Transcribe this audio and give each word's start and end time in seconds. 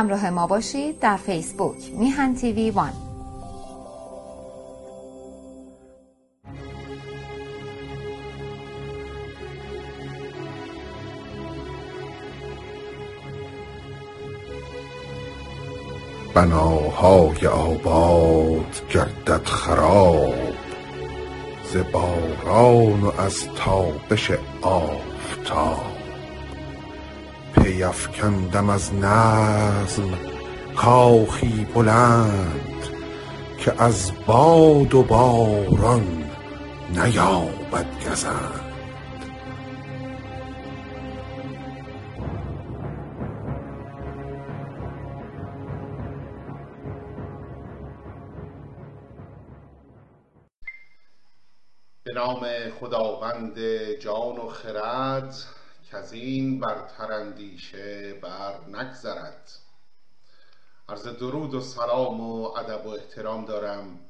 همراه 0.00 0.30
ما 0.30 0.46
باشید 0.46 0.98
در 0.98 1.16
فیسبوک 1.16 1.92
میهن 1.98 2.34
تیوی 2.34 2.70
وان. 2.70 2.92
بناهای 16.34 17.46
آباد 17.46 18.82
گردد 18.90 19.44
خراب 19.44 20.34
ز 21.72 21.76
باران 21.92 23.00
و 23.00 23.12
از 23.20 23.44
تابش 23.56 24.30
آفتاب. 24.62 25.89
پی 27.70 27.82
افکندم 27.82 28.70
از 28.70 28.94
نظم 28.94 30.18
کاخی 30.76 31.66
بلند 31.74 32.84
که 33.58 33.82
از 33.82 34.12
باد 34.26 34.94
و 34.94 35.02
باران 35.02 36.24
نیابد 36.90 37.86
گزند. 38.10 38.60
به 52.04 52.12
نام 52.14 52.46
خداوند 52.80 53.58
جان 54.00 54.36
و 54.36 54.48
خرد 54.48 55.59
از 55.92 56.12
این 56.12 56.60
برتر 56.60 57.12
اندیشه 57.12 58.14
بر 58.14 58.60
نگذرد. 58.68 59.50
عرض 60.88 61.06
درود 61.06 61.54
و 61.54 61.60
سلام 61.60 62.20
و 62.20 62.44
ادب 62.44 62.86
و 62.86 62.88
احترام 62.88 63.44
دارم 63.44 64.00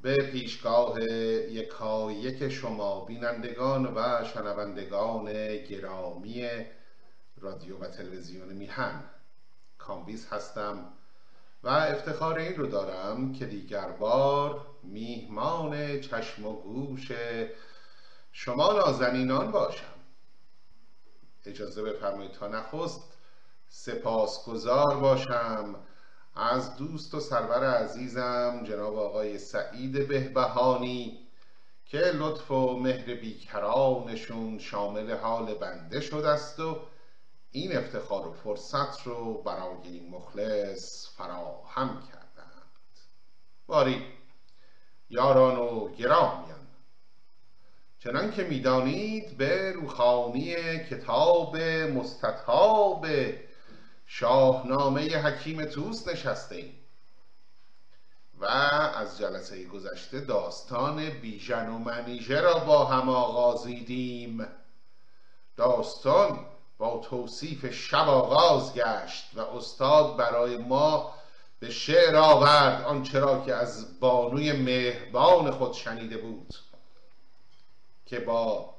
به 0.00 0.16
پیشگاه 0.16 1.02
یکایک 1.50 2.48
شما 2.48 3.04
بینندگان 3.04 3.86
و 3.94 4.24
شنوندگان 4.24 5.32
گرامی 5.56 6.48
رادیو 7.40 7.78
و 7.78 7.86
تلویزیون 7.86 8.48
میهن. 8.52 9.04
کامبیز 9.78 10.26
هستم 10.30 10.92
و 11.62 11.68
افتخار 11.68 12.38
این 12.38 12.56
رو 12.56 12.66
دارم 12.66 13.32
که 13.32 13.46
دیگر 13.46 13.88
بار 13.88 14.66
میهمان 14.82 16.00
چشم 16.00 16.46
و 16.46 16.52
گوش 16.52 17.12
شما 18.32 18.72
نازنینان 18.72 19.50
باشم. 19.50 19.97
اجازه 21.46 21.82
بفرمایید 21.82 22.32
تا 22.32 22.48
نخست 22.48 23.00
سپاسگزار 23.68 24.96
باشم. 25.00 25.76
از 26.34 26.76
دوست 26.76 27.14
و 27.14 27.20
سرور 27.20 27.64
عزیزم 27.64 28.64
جناب 28.68 28.96
آقای 28.96 29.38
سعید 29.38 30.08
بهبهانی 30.08 31.28
که 31.86 31.98
لطف 31.98 32.50
و 32.50 32.76
مهر 32.76 33.14
بیکرانشون 33.14 34.58
شامل 34.58 35.16
حال 35.16 35.54
بنده 35.54 36.00
شده 36.00 36.28
است 36.28 36.60
و 36.60 36.80
این 37.50 37.76
افتخار 37.76 38.28
و 38.28 38.32
فرصت 38.32 39.02
رو 39.06 39.42
برای 39.42 39.76
این 39.84 40.10
مخلص 40.10 41.08
فراهم 41.16 42.02
کردند. 42.12 42.68
باری 43.66 44.06
یاران 45.10 45.56
و 45.56 45.88
گرامیان. 45.88 46.57
چنان 48.04 48.32
که 48.32 48.44
می‌دانید 48.44 49.36
به 49.36 49.72
روخانی 49.72 50.54
کتاب 50.78 51.56
مستطاب 51.56 53.06
شاهنامه 54.06 55.18
حکیم 55.18 55.64
توس 55.64 56.08
نشسته 56.08 56.56
ایم. 56.56 56.74
و 58.40 58.44
از 58.44 59.18
جلسه 59.18 59.64
گذشته 59.64 60.20
داستان 60.20 61.10
بیژن 61.10 61.68
و 61.68 61.78
منیژه 61.78 62.40
را 62.40 62.58
با 62.58 62.84
هم 62.84 63.08
آغازیدیم. 63.08 64.46
داستان 65.56 66.46
با 66.78 66.98
توصیف 66.98 67.70
شب 67.70 68.08
آغاز 68.08 68.74
گشت 68.74 69.30
و 69.34 69.40
استاد 69.40 70.16
برای 70.16 70.56
ما 70.56 71.14
به 71.60 71.70
شعر 71.70 72.16
آورد 72.16 72.84
آنچه 72.84 73.18
را 73.18 73.42
که 73.46 73.54
از 73.54 74.00
بانوی 74.00 74.52
مهربان 74.52 75.50
خود 75.50 75.72
شنیده 75.72 76.16
بود. 76.16 76.54
که 78.08 78.20
با 78.20 78.74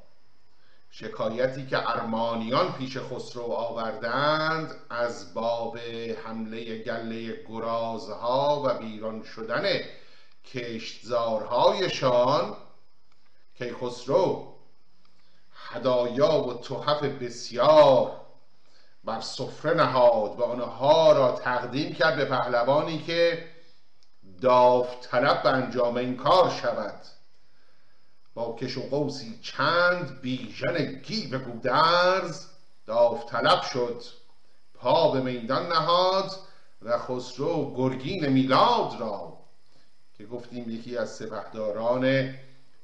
شکایتی 0.92 1.66
که 1.66 1.90
ارمانیان 1.90 2.74
پیش 2.74 2.98
خسرو 2.98 3.52
آوردند 3.52 4.76
از 4.90 5.34
باب 5.34 5.78
حمله 6.26 6.84
گله 6.84 7.46
گرازها 7.48 8.62
و 8.66 8.74
بیران 8.74 9.24
شدن 9.24 9.80
کشتزارهایشان 10.46 12.56
که 13.56 13.76
خسرو 13.82 14.54
هدایا 15.54 16.42
و 16.42 16.54
تحف 16.54 17.04
بسیار 17.04 18.22
بر 19.04 19.22
سفره 19.22 19.74
نهاد 19.74 20.40
و 20.40 20.44
آنها 20.44 21.12
را 21.12 21.32
تقدیم 21.32 21.94
کرد 21.94 22.16
به 22.16 22.26
پهلوانی 22.26 23.00
که 23.00 23.50
داوطلب 24.42 25.44
به 25.44 25.50
انجام 25.50 25.98
این 25.98 26.18
کار 26.18 26.50
شود. 26.50 27.19
کش 28.48 28.78
و 28.78 28.82
قوسی 28.82 29.40
چند 29.42 30.22
بیژن 30.22 31.02
گیو 31.04 31.40
گودرز 31.40 32.46
داوطلب 32.86 33.62
شد 33.62 34.04
پا 34.74 35.12
به 35.12 35.22
میدان 35.22 35.68
نهاد 35.68 36.32
و 36.82 36.98
خسرو 36.98 37.74
گرگین 37.78 38.28
میلاد 38.28 39.00
را 39.00 39.38
که 40.18 40.26
گفتیم 40.26 40.70
یکی 40.70 40.98
از 40.98 41.10
سپهداران 41.16 42.34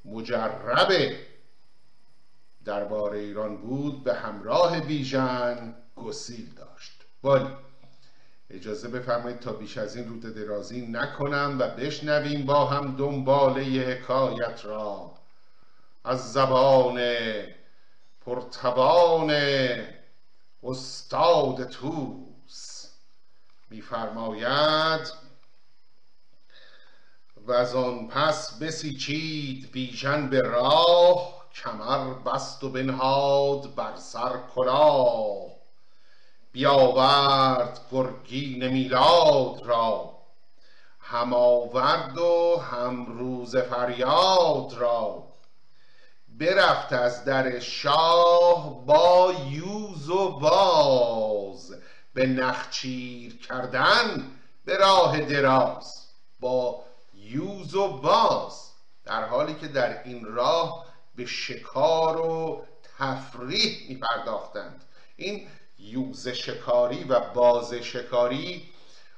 مجرب 0.05 1.15
دربار 2.65 3.13
ایران 3.13 3.57
بود 3.57 4.03
به 4.03 4.13
همراه 4.13 4.79
بیژن 4.79 5.75
گسیل 5.95 6.49
داشت. 6.53 7.01
ولی 7.23 7.49
اجازه 8.49 8.87
بفرمایید 8.87 9.39
تا 9.39 9.53
بیش 9.53 9.77
از 9.77 9.95
این 9.95 10.07
روت 10.07 10.25
درازی 10.25 10.87
نکنم 10.87 11.57
و 11.59 11.67
بشنویم 11.69 12.45
با 12.45 12.65
هم 12.65 12.95
دنباله 12.95 13.61
حکایت 13.61 14.65
را. 14.65 15.11
از 16.05 16.33
زبان 16.33 17.01
پرتوان 18.25 19.35
استاد 20.63 21.63
توس 21.63 22.87
میفرماید 23.69 25.13
و 27.37 27.51
از 27.51 27.75
آن 27.75 28.07
پس 28.07 28.59
بسیچید 28.59 29.71
بیژن 29.71 30.29
به 30.29 30.41
راه 30.41 31.45
کمر 31.53 32.13
بست 32.13 32.63
و 32.63 32.69
بنهاد 32.69 33.75
بر 33.75 33.95
سر 33.95 34.39
کلاه. 34.55 35.45
بیاورد 36.51 37.79
گرگین 37.91 38.67
میلاد 38.67 39.61
را 39.65 40.15
هم 40.99 41.33
آورد 41.33 42.17
و 42.17 42.57
هم 42.57 43.05
روز 43.05 43.57
فریاد 43.57 44.73
را. 44.73 45.24
برفت 46.39 46.93
از 46.93 47.25
در 47.25 47.59
شاه 47.59 48.85
با 48.85 49.33
یوز 49.49 50.09
و 50.09 50.39
باز. 50.39 51.75
به 52.13 52.25
نخچیر 52.25 53.37
کردن 53.37 54.31
به 54.65 54.77
راه 54.77 55.19
دراز. 55.19 56.07
با 56.39 56.83
یوز 57.13 57.75
و 57.75 57.87
باز. 57.87 58.71
در 59.05 59.23
حالی 59.23 59.53
که 59.53 59.67
در 59.67 60.03
این 60.03 60.25
راه 60.25 60.85
به 61.15 61.25
شکار 61.25 62.17
و 62.17 62.65
تفریح 62.97 63.89
می 63.89 63.95
پرداختند 63.95 64.83
این 65.15 65.47
یوز 65.79 66.27
شکاری 66.27 67.03
و 67.03 67.19
باز 67.19 67.73
شکاری 67.73 68.69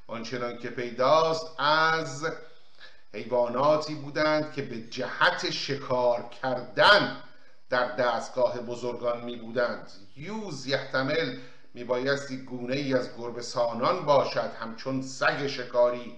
آنچنان 0.08 0.58
که 0.58 0.70
پیداست 0.70 1.60
از 1.60 2.26
حیواناتی 3.14 3.96
بودند 3.96 4.52
که 4.52 4.62
به 4.62 4.82
جهت 4.82 5.50
شکار 5.50 6.30
کردن 6.42 7.18
در 7.70 7.96
دستگاه 7.96 8.60
بزرگان 8.60 9.24
می 9.24 9.36
بودند 9.36 9.92
یوز 10.16 10.68
یحتمل 10.68 11.38
می 11.74 11.84
بایستی 11.84 12.38
گونه 12.38 12.76
ای 12.76 12.94
از 12.94 13.18
گربسانان 13.18 14.06
باشد 14.06 14.52
همچون 14.60 15.02
سگ 15.02 15.48
شکاری 15.48 16.18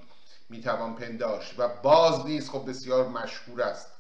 می 0.50 0.62
توان 0.62 0.96
پنداشت. 0.96 1.54
و 1.58 1.68
باز 1.68 2.26
نیز 2.26 2.50
خب 2.50 2.70
بسیار 2.70 3.08
مشهور 3.08 3.62
است 3.62 3.92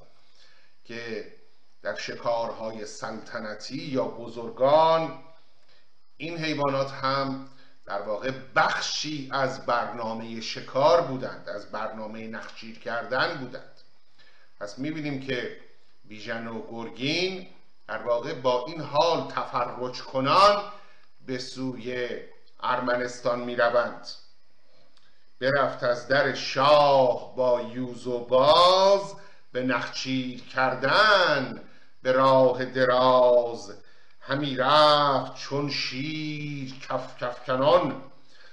که 0.83 1.33
در 1.81 1.95
شکارهای 1.95 2.85
سلطنتی 2.85 3.81
یا 3.81 4.03
بزرگان 4.03 5.19
این 6.17 6.37
حیوانات 6.37 6.91
هم 6.91 7.47
در 7.89 8.01
واقع 8.01 8.31
بخشی 8.55 9.29
از 9.31 9.65
برنامه 9.65 10.41
شکار 10.41 11.01
بودند 11.01 11.49
از 11.49 11.71
برنامه 11.71 12.27
نخچیر 12.27 12.79
کردن 12.79 13.37
بودند. 13.37 13.81
پس 14.59 14.79
می‌بینیم 14.79 15.21
که 15.21 15.57
بیژن 16.03 16.47
و 16.47 16.61
گرگین 16.71 17.47
در 17.87 17.97
واقع 17.97 18.33
با 18.33 18.65
این 18.65 18.81
حال 18.81 19.31
تفرج 19.31 20.01
کنان 20.01 20.63
به 21.25 21.37
سوی 21.37 22.09
ارمنستان 22.59 23.39
می 23.39 23.55
روند 23.55 24.07
برفت 25.39 25.83
از 25.83 26.07
در 26.07 26.33
شاه 26.33 27.35
با 27.35 27.61
یوز 27.61 28.07
و 28.07 28.19
باز 28.19 29.15
به 29.51 29.63
نخچیر 29.63 30.43
کردن 30.43 31.63
به 32.01 32.11
راه 32.11 32.65
دراز 32.65 33.73
همی 34.29 34.55
رفت 34.55 35.35
چون 35.35 35.69
شیر 35.69 36.73
کف 36.89 37.17
کف 37.17 37.45
کنان 37.45 38.01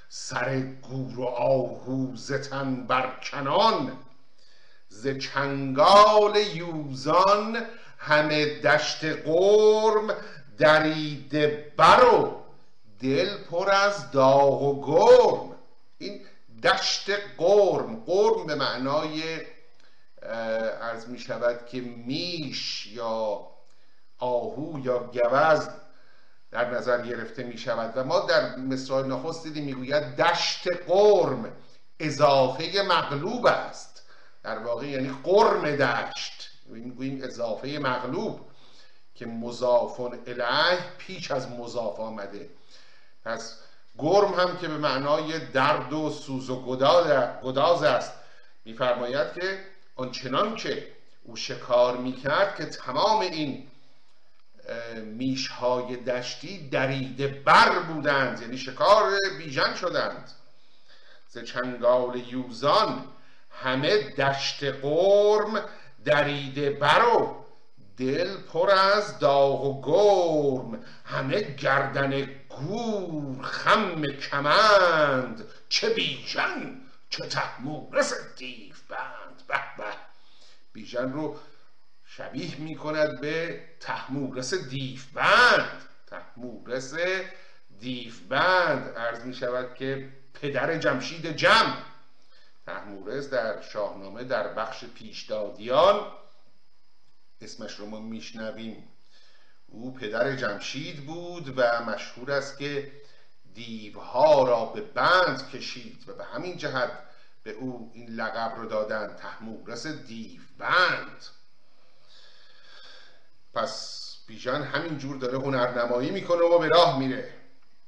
سر 0.09 0.61
گور 0.61 1.21
و 1.21 1.25
آهو 1.25 2.17
زتن 2.17 2.87
بر 2.87 3.21
کنان. 3.31 3.93
ز 4.89 5.09
چنگال 5.09 6.37
یوزان 6.55 7.67
همه 7.99 8.61
دشت 8.61 9.05
قرم 9.05 10.15
دریده 10.59 11.73
بر 11.77 12.05
و 12.05 12.41
دل 13.01 13.39
پر 13.51 13.71
از 13.71 14.11
داغ 14.11 14.63
و 14.63 14.87
گرم. 14.87 15.57
این 15.99 16.21
دشت 16.63 17.11
قرم 17.39 18.05
قرم 18.07 18.47
به 18.47 18.55
معنای 18.55 19.41
عرض 20.83 21.09
می 21.09 21.19
شود 21.19 21.67
که 21.67 21.81
میش 21.81 22.87
یا 22.87 23.56
آهو 24.19 24.81
یا 24.85 24.99
گوز 24.99 25.69
در 26.51 26.71
نظر 26.71 27.03
گرفته 27.03 27.43
می 27.43 27.59
شود. 27.59 27.93
و 27.97 28.05
ما 28.05 28.21
در 28.21 28.57
مصرای 28.57 29.09
نخست 29.09 29.45
دیدیم 29.45 29.65
می‌گوید 29.65 30.17
دشت 30.17 30.69
قرم 30.87 31.53
اضافه 32.01 32.83
مغلوب 32.89 33.47
است. 33.47 34.03
در 34.43 34.59
واقع 34.59 34.87
یعنی 34.87 35.11
قرم 35.25 35.77
دشت. 35.77 36.51
می‌گوییم 36.67 37.21
اضافه 37.25 37.79
مغلوب 37.79 38.41
که 39.15 39.27
مضافون 39.27 40.19
الیه 40.27 40.79
پیش 40.99 41.31
از 41.31 41.51
مضاف 41.51 42.01
آمده. 42.01 42.51
پس 43.25 43.59
گرم 43.99 44.35
هم 44.35 44.57
که 44.57 44.69
به 44.69 44.79
معنای 44.79 45.39
درد 45.39 45.93
و 45.93 46.11
سوز 46.11 46.51
و 46.51 46.63
گداز 47.43 47.83
است. 47.83 48.13
میفرماید 48.65 49.33
که 49.33 49.59
آنچنان 49.97 50.57
که 50.57 50.93
او 51.23 51.37
شکار 51.37 51.97
می‌کرد 51.97 52.57
که 52.57 52.67
تمام 52.67 53.21
این 53.21 53.67
میشهای 55.05 55.97
دشتی 55.97 56.69
دریده 56.69 57.27
بر 57.29 57.79
بودند 57.79 58.41
یعنی 58.41 58.59
شکار 58.59 59.13
بیژن 59.39 59.75
شدند. 59.75 60.31
ز 61.29 61.39
چنگال 61.39 62.17
یوزان 62.17 63.05
همه 63.51 64.11
دشت 64.11 64.65
قرم 64.65 65.65
دریده 66.05 66.71
بر 66.71 67.05
و 67.05 67.45
دل 67.97 68.37
پر 68.37 68.71
از 68.71 69.19
داغ 69.19 69.65
و 69.65 69.83
گرم. 69.83 70.85
همه 71.05 71.41
گردن 71.41 72.31
گور 72.49 73.43
خم 73.43 74.03
کمند. 74.03 75.45
چه 75.69 75.91
بیژن 75.91 76.81
چه 77.11 77.27
تحمورس 77.27 78.13
دیو 78.37 78.75
بند. 78.89 79.43
به 79.49 79.55
به. 79.79 79.85
بیژن 80.73 81.13
رو 81.13 81.37
شبیه 82.17 82.61
می 82.61 82.77
کند 82.77 83.21
به 83.21 83.61
تحمورس 83.81 84.55
دیفبند 84.55 85.83
تحمورس 86.07 86.95
دیفبند 87.81 88.99
عرض 88.99 89.21
می 89.25 89.35
شود 89.35 89.75
که 89.75 90.13
پدر 90.35 90.79
جمشید 90.79 91.37
جم. 91.37 91.77
تحمورس 92.67 93.31
در 93.31 93.61
شاهنامه 93.61 94.25
در 94.25 94.55
بخش 94.55 94.85
پیشدادیان. 94.85 96.13
اسمش 97.41 97.75
رو 97.75 97.87
ما 97.87 98.01
میشنویم. 98.01 98.89
او 99.67 99.95
پدر 99.95 100.37
جمشید 100.37 101.07
بود 101.07 101.59
و 101.59 101.85
مشهور 101.85 102.33
است 102.33 102.59
که 102.59 102.93
دیوها 103.55 104.49
را 104.49 104.65
به 104.65 104.81
بند 104.81 105.51
کشید 105.51 106.09
و 106.09 106.15
به 106.15 106.25
همین 106.25 106.57
جهت 106.57 106.91
به 107.43 107.51
او 107.51 107.91
این 107.95 108.09
لقب 108.09 108.55
رو 108.57 108.69
دادن 108.69 109.17
تحمورس 109.17 109.87
دیو 109.87 110.41
بند 110.59 111.27
پس 113.57 114.03
بیژن 114.27 114.63
همین 114.63 114.99
جور 114.99 115.17
داره 115.17 115.39
هنرنمایی 115.39 116.11
می‌کنه 116.11 116.43
و 116.43 116.59
به 116.59 116.69
راه 116.69 116.99
میره. 116.99 117.35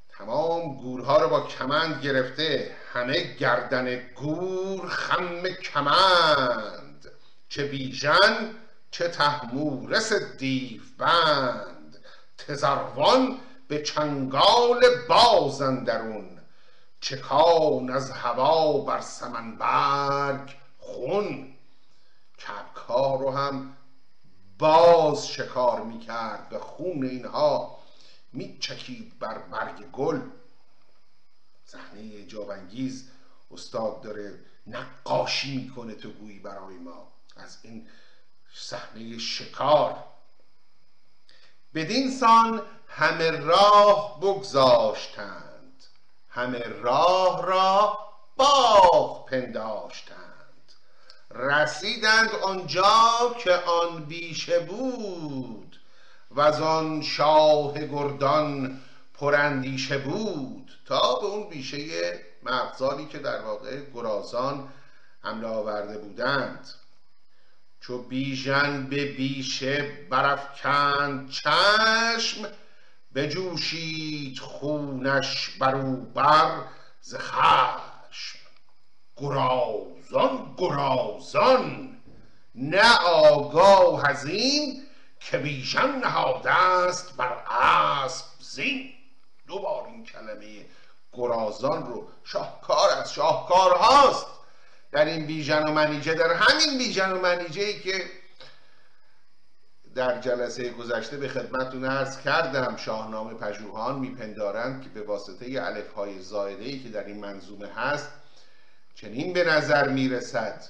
تمام 0.08 0.76
گورها 0.76 1.22
رو 1.22 1.28
با 1.28 1.40
کمند 1.40 2.02
گرفته 2.02 2.76
همه 2.92 3.34
گردن 3.34 3.96
گور 3.96 4.88
خم 4.88 5.42
کمند. 5.48 7.10
چه 7.48 7.64
بیژن 7.64 8.54
چه 8.90 9.08
تحمورس 9.08 10.12
دیو 10.12 10.82
بند. 10.98 12.04
تزروان 12.38 13.38
به 13.68 13.82
چنگال 13.82 14.84
بازندرون 15.08 16.38
چکان 17.00 17.90
از 17.90 18.10
هوا 18.10 18.78
بر 18.78 19.00
سمنبرگ 19.00 20.56
خون. 20.78 21.54
کبکا 22.38 23.14
رو 23.14 23.30
هم 23.30 23.77
باز 24.58 25.28
شکار 25.28 25.80
می‌کرد 25.80 26.52
و 26.52 26.58
خون 26.58 27.04
اینها 27.04 27.78
میچکید 28.32 29.18
بر 29.18 29.38
برگ 29.38 29.90
گل. 29.90 30.20
صحنه 31.64 32.26
جاونگیز 32.26 33.10
استاد 33.50 34.00
داره 34.00 34.38
نقاشی 34.66 35.56
می‌کنه 35.56 35.94
تو 35.94 36.10
گویی 36.10 36.38
برای 36.38 36.74
ما. 36.76 37.12
از 37.36 37.58
این 37.62 37.88
صحنه 38.54 39.18
شکار. 39.18 40.04
بدین 41.74 42.10
سان 42.10 42.62
همه 42.88 43.30
راه 43.30 44.20
بگذاشتند 44.20 45.84
همه 46.28 46.58
راه 46.58 47.46
را 47.46 47.98
باغ 48.36 49.28
پنداشتند. 49.28 50.27
رسیدند 51.30 52.30
آنجا 52.42 53.36
که 53.38 53.52
آن 53.52 54.04
بیشه 54.04 54.58
بود 54.58 55.80
و 56.30 56.40
از 56.40 56.60
آن 56.60 57.02
شاه 57.02 57.84
گردان 57.84 58.80
پراندیشه 59.14 59.98
بود 59.98 60.72
تا 60.86 61.14
به 61.14 61.26
اون 61.26 61.48
بیشه 61.48 62.20
مغزالی 62.42 63.06
که 63.06 63.18
در 63.18 63.40
واقع 63.40 63.80
گرازان 63.94 64.68
حمله 65.20 65.46
آورده 65.46 65.98
بودند. 65.98 66.68
چو 67.80 68.02
بیژن 68.02 68.86
به 68.86 69.04
بیشه 69.04 70.06
برافکند 70.10 71.30
چشم 71.30 72.48
بجوشید 73.14 74.38
خونش 74.38 75.50
برو 75.60 75.96
بر 75.96 76.62
ز 77.00 77.14
خشم. 77.14 78.38
گرازان 80.10 80.54
گرازان. 80.56 81.96
نه 82.54 82.98
آگاه 83.06 84.08
از 84.08 84.24
این 84.24 84.82
که 85.20 85.38
بیژن 85.38 86.02
است 86.04 87.16
بر 87.16 87.36
اسب 87.50 88.24
زین. 88.40 88.90
دوبار 89.46 89.86
این 89.86 90.04
کلمه 90.04 90.66
گرازان 91.12 91.86
رو 91.86 92.08
شاهکار 92.24 92.90
از 92.90 93.12
شاهکار 93.12 93.76
هاست. 93.76 94.26
در 94.92 95.04
این 95.04 95.26
بیژن 95.26 95.62
و 95.68 95.72
منیجه 95.72 96.14
در 96.14 96.32
همین 96.32 96.78
بیژن 96.78 97.12
و 97.12 97.20
منیجه 97.20 97.62
ای 97.62 97.80
که 97.80 98.04
در 99.94 100.20
جلسه 100.20 100.70
گذشته 100.70 101.16
به 101.16 101.28
خدمتتون 101.28 101.84
ارز 101.84 102.20
کردم 102.20 102.76
شاهنامه 102.76 103.34
پژوهان 103.34 103.98
میپندارند 103.98 104.82
که 104.82 104.88
به 104.88 105.02
واسطه 105.02 105.46
الف 105.62 105.92
های 105.92 106.20
زایده 106.20 106.64
ای 106.64 106.78
که 106.78 106.88
در 106.88 107.04
این 107.04 107.20
منظومه 107.20 107.68
هست 107.68 108.08
چنین 109.00 109.32
به 109.32 109.44
نظر 109.44 109.88
می‌رسد 109.88 110.64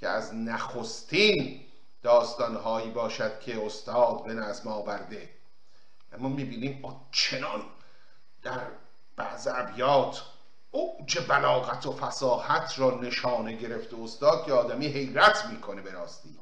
که 0.00 0.08
از 0.08 0.34
نخستین 0.34 1.60
داستانهایی 2.02 2.90
باشد 2.90 3.40
که 3.40 3.66
استاد 3.66 4.24
به 4.24 4.34
نظم 4.34 4.68
آورده. 4.68 5.28
اما 6.12 6.28
می‌بینیم 6.28 6.82
چنان 7.12 7.62
در 8.42 8.60
بعض 9.16 9.48
ابیات 9.54 10.22
چه 11.06 11.20
بلاغت 11.20 11.86
و 11.86 11.92
فساحت 11.92 12.78
را 12.78 12.90
نشانه 12.90 13.56
گرفته 13.56 13.96
استاد 14.02 14.44
که 14.46 14.52
آدمی 14.52 14.86
حیرت 14.86 15.46
می‌کنه 15.46 15.82
به 15.82 15.90
راستی. 15.90 16.38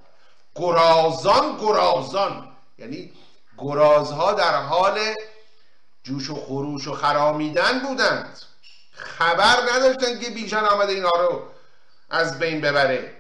گرازان 0.54 1.56
گرازان. 1.56 2.48
یعنی 2.78 3.12
گرازها 3.58 4.32
در 4.32 4.56
حال 4.56 4.98
جوش 6.02 6.30
و 6.30 6.34
خروش 6.34 6.88
و 6.88 6.92
خرامیدن 6.94 7.78
بودند. 7.78 8.38
خبر 9.04 9.56
نداشتن 9.72 10.20
که 10.20 10.30
بیژن 10.30 10.64
آمده 10.64 10.92
اینها 10.92 11.20
رو 11.20 11.42
از 12.10 12.38
بین 12.38 12.60
ببره. 12.60 13.16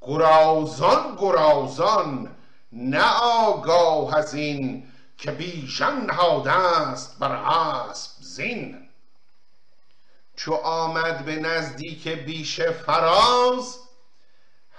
گرازان 0.00 1.16
گرازان 1.18 2.36
نه 2.72 3.12
آگاه 3.22 4.16
از 4.16 4.34
این 4.34 4.88
که 5.18 5.30
بیژن 5.30 5.96
نهاده 5.96 6.52
است 6.52 7.18
بر 7.18 7.32
اسب 7.32 8.10
زین. 8.20 8.88
چو 10.36 10.54
آمد 10.54 11.24
به 11.24 11.36
نزدیک 11.36 12.08
بیش 12.08 12.60
فراز 12.60 13.78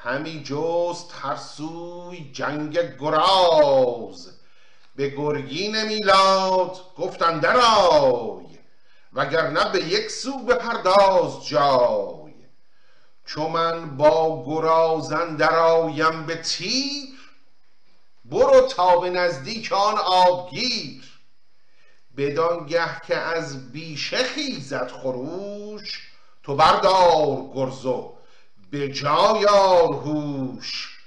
همی 0.03 0.43
جست 0.43 1.13
هر 1.21 1.35
سوی 1.35 2.31
جنگ 2.33 2.97
گراز. 2.99 4.31
به 4.95 5.09
گرگین 5.09 5.83
میلاد 5.83 6.79
گفتن 6.97 7.39
درای 7.39 8.54
وگرنه 9.15 9.71
به 9.71 9.83
یک 9.83 10.11
سو 10.11 10.39
بپرداز 10.39 11.47
جای. 11.47 12.33
چو 13.25 13.47
من 13.47 13.97
با 13.97 14.43
گرازن 14.45 15.35
درآیم 15.35 16.25
به 16.25 16.35
تیر 16.35 17.09
برو 18.25 18.61
تا 18.61 18.97
به 18.97 19.09
نزدیک 19.09 19.71
آن 19.71 19.97
آبگیر. 19.97 21.03
بدانگه 22.17 23.01
که 23.07 23.17
از 23.17 23.71
بیشه 23.71 24.17
خیزد 24.17 24.91
خروش 24.91 26.11
تو 26.43 26.55
بردار 26.55 27.49
گرزو 27.53 28.13
به 28.71 28.89
جای 28.89 29.45
هوش. 29.45 30.97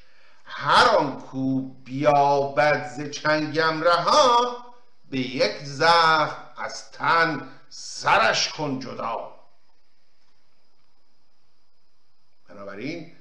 هر 0.44 0.88
آن 0.88 1.20
کو 1.20 1.60
بیابد 1.84 2.88
ز 2.88 3.10
چنگم 3.10 3.82
رها 3.82 4.56
به 5.10 5.18
یک 5.18 5.58
زخم 5.64 6.36
از 6.56 6.90
تن 6.90 7.48
سرش 7.68 8.48
کن 8.48 8.80
جدا. 8.80 9.34
بنابراین 12.48 13.12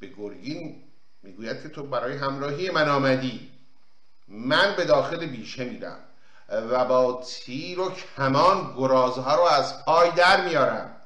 به 0.00 0.06
گرگین 0.06 0.82
می‌گوید 1.22 1.62
که 1.62 1.68
تو 1.68 1.82
برای 1.82 2.16
همراهی 2.16 2.70
من 2.70 2.88
آمدی. 2.88 3.52
من 4.28 4.76
به 4.76 4.84
داخل 4.84 5.26
بیشه 5.26 5.64
میرم 5.64 5.98
و 6.48 6.84
با 6.84 7.22
تیر 7.26 7.80
و 7.80 7.90
کمان 8.16 8.74
گرازها 8.76 9.34
رو 9.34 9.42
از 9.42 9.84
پای 9.84 10.10
در 10.10 10.44
میارم. 10.44 10.96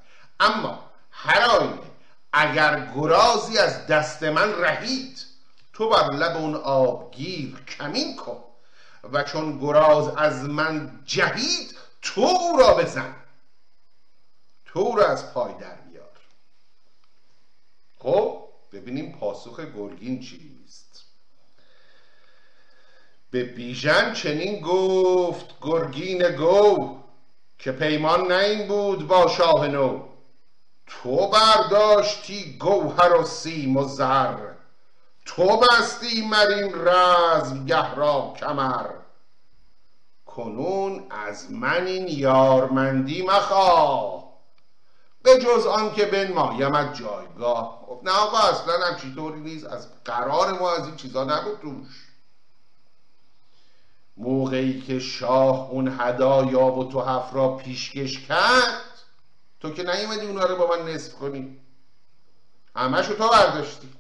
اما 0.41 0.91
هر 1.11 1.43
آینه 1.43 1.91
اگر 2.33 2.93
گرازی 2.95 3.59
از 3.59 3.87
دست 3.87 4.23
من 4.23 4.53
رهید 4.53 5.27
تو 5.73 5.89
بر 5.89 6.13
لب 6.13 6.37
اون 6.37 6.55
آبگیر 6.55 7.57
کمین 7.79 8.17
کن 8.17 8.45
و 9.13 9.23
چون 9.23 9.59
گراز 9.59 10.09
از 10.09 10.45
من 10.45 11.01
جهید 11.05 11.80
تو 12.03 12.21
او 12.21 12.57
را 12.59 12.75
بزن. 12.75 13.15
تو 14.65 14.79
او 14.79 14.97
را 14.97 15.09
از 15.09 15.35
پای 15.35 15.55
در 15.55 15.75
بیار. 15.75 16.21
خب 17.99 18.49
ببینیم 18.73 19.13
پاسخ 19.13 19.61
گرگین 19.61 20.21
چیست 20.21 21.05
به 23.31 23.45
بیژن 23.45 24.13
چنین 24.13 24.61
گفت 24.61 25.55
گرگین 25.61 26.37
گو 26.37 26.97
که 27.59 27.73
پیمان 27.73 28.33
نه 28.33 28.45
این 28.45 28.69
بود 28.69 29.07
با 29.07 29.29
شاه 29.29 29.69
نو. 29.69 30.09
تو 30.87 31.29
برداشتی 31.29 32.59
گوهر 32.59 33.15
و 33.15 33.25
سیم 33.25 33.77
و 33.77 33.89
زر. 33.89 34.37
تو 35.25 35.57
بستی 35.57 36.29
مرین 36.29 36.75
رزم 36.75 37.67
گه 37.67 37.95
را 37.95 38.35
کمر. 38.37 39.00
کنون 40.37 41.07
از 41.11 41.53
من 41.53 41.87
این 41.87 42.09
یارمندی 42.09 43.23
مخواه. 43.23 44.31
به 45.23 45.39
جز 45.39 45.67
آن 45.67 45.93
که 45.93 46.07
بنمایمت 46.07 46.95
جایگاه. 46.95 47.85
خب 47.87 48.01
نه 48.05 48.11
آقا 48.11 48.39
اصلا 48.39 48.87
همچی 48.87 49.15
طوری 49.15 49.41
نیست. 49.41 49.67
از 49.67 49.89
قرار 50.05 50.59
ما 50.59 50.73
از 50.73 50.87
این 50.87 50.97
چیزا 50.97 51.25
نبود 51.25 51.87
موقعی 54.17 54.81
که 54.81 54.99
شاه 54.99 55.71
اون 55.71 55.97
هدایا 56.01 56.65
و 56.65 56.85
تو 56.93 57.01
را 57.33 57.49
پیشکش 57.49 58.27
کرد 58.27 58.83
تو 59.61 59.71
که 59.71 59.83
نیومدی 59.83 60.27
اونها 60.27 60.45
رو 60.45 60.57
با 60.57 60.77
من 60.77 60.93
نصف 60.93 61.15
کنی. 61.15 61.61
همشو 62.77 63.15
تو 63.15 63.29
برداشتی. 63.29 63.93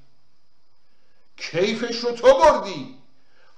کیفش 1.36 1.96
رو 1.96 2.12
تو 2.12 2.34
بردی. 2.34 2.98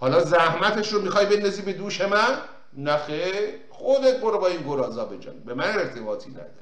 حالا 0.00 0.24
زحمتش 0.24 0.92
رو 0.92 1.02
می‌خوای 1.02 1.26
بندازی 1.26 1.62
به 1.62 1.72
دوش 1.72 2.00
من؟ 2.00 2.38
نخه 2.76 3.54
خودت 3.70 4.20
برو 4.20 4.38
با 4.38 4.46
این 4.46 4.62
گرازا 4.62 5.04
بجان 5.04 5.38
به 5.40 5.54
من 5.54 5.64
ارتباطی 5.64 6.30
نداره. 6.30 6.52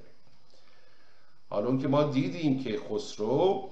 حالا 1.48 1.76
که 1.76 1.88
ما 1.88 2.02
دیدیم 2.02 2.64
که 2.64 2.80
خسرو 2.90 3.70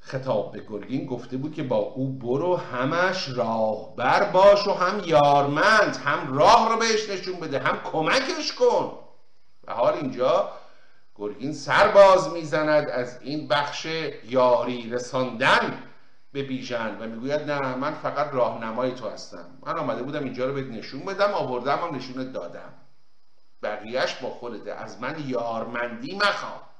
خطاب 0.00 0.52
به 0.52 0.60
گرگین 0.68 1.06
گفته 1.06 1.36
بود 1.36 1.54
که 1.54 1.62
با 1.62 1.76
او 1.76 2.12
برو 2.12 2.56
همش 2.56 3.28
راهبر 3.28 4.30
باش 4.30 4.66
و 4.66 4.72
هم 4.72 5.02
یارمند 5.04 5.96
هم 5.96 6.38
راه 6.38 6.72
رو 6.72 6.78
بهش 6.78 7.10
نشون 7.10 7.40
بده 7.40 7.58
هم 7.58 7.80
کمکش 7.92 8.52
کن. 8.52 8.98
و 9.64 9.72
حال 9.72 9.94
اینجا 9.94 10.50
گرگین 11.16 11.52
سر 11.52 11.88
باز 11.88 12.28
می‌زند 12.28 12.88
از 12.88 13.18
این 13.22 13.48
بخش 13.48 13.86
یاری 14.24 14.90
رساندن. 14.90 15.82
به 16.36 16.42
بیژن 16.42 16.98
و 17.00 17.06
می‌گوید 17.06 17.50
نه 17.50 17.74
من 17.74 17.94
فقط 17.94 18.34
راهنمای 18.34 18.94
تو 18.94 19.08
هستم. 19.08 19.58
من 19.66 19.78
آمده 19.78 20.02
بودم 20.02 20.24
اینجا 20.24 20.46
رو 20.46 20.54
بهت 20.54 20.66
نشون 20.66 21.04
بدم 21.04 21.34
آوردم 21.34 21.78
هم 21.78 21.94
نشونت 21.96 22.32
دادم. 22.32 22.72
بقیهش 23.62 24.14
با 24.14 24.30
خودته. 24.30 24.72
از 24.72 25.00
من 25.00 25.28
یارمندی 25.28 26.16
مخواه. 26.16 26.70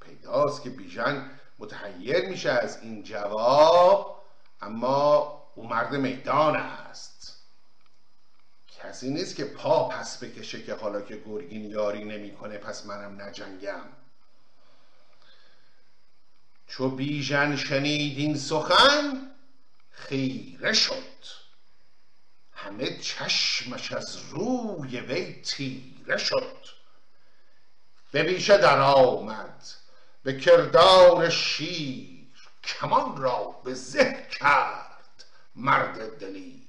پیداست 0.00 0.62
که 0.62 0.70
بیژن 0.70 1.30
متحیر 1.58 2.28
میشه 2.28 2.50
از 2.50 2.82
این 2.82 3.02
جواب 3.02 4.22
اما 4.60 5.42
او 5.54 5.68
مرد 5.68 5.94
میدان 5.94 6.56
است. 6.56 7.46
کسی 8.68 9.10
نیست 9.10 9.36
که 9.36 9.44
پا 9.44 9.88
پس 9.88 10.24
بکشه 10.24 10.62
که 10.62 10.74
حالا 10.74 11.00
که 11.00 11.22
گرگین 11.26 11.64
یاری 11.64 12.04
نمی‌کنه 12.04 12.58
پس 12.58 12.86
منم 12.86 13.22
نجنگم. 13.22 14.01
چو 16.68 16.88
بیژن 16.88 17.56
شنید 17.56 18.18
این 18.18 18.38
سخن 18.38 19.30
خیره 19.90 20.72
شد. 20.72 21.12
همه 22.52 22.98
چشمش 22.98 23.92
از 23.92 24.18
روی 24.30 25.00
وی 25.00 25.32
تیره 25.42 26.16
شد. 26.16 26.56
به 28.12 28.22
بیشه 28.22 28.56
در 28.56 28.80
آمد 28.80 29.66
به 30.22 30.40
کردار 30.40 31.30
شیر 31.30 32.28
کمان 32.64 33.22
را 33.22 33.60
به 33.64 33.74
زه 33.74 34.26
کرد 34.30 35.24
مرد 35.56 36.18
دلیر. 36.18 36.62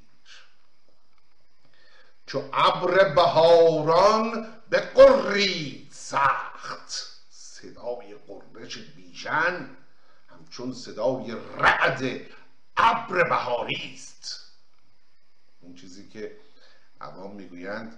چو 2.25 2.49
ابر 2.53 3.09
بهاران 3.09 4.47
به 4.69 4.79
قرید 4.79 5.91
سخت 5.91 7.07
صدای 7.29 8.15
قرش 8.27 8.77
بیژن 8.77 9.77
همچون 10.53 10.73
صدای 10.73 11.35
رعد 11.57 12.21
ابر 12.77 13.23
بهاری 13.29 13.93
است. 13.93 14.51
اون 15.61 15.75
چیزی 15.75 16.09
که 16.09 16.37
عوام 17.01 17.35
می‌گویند 17.35 17.97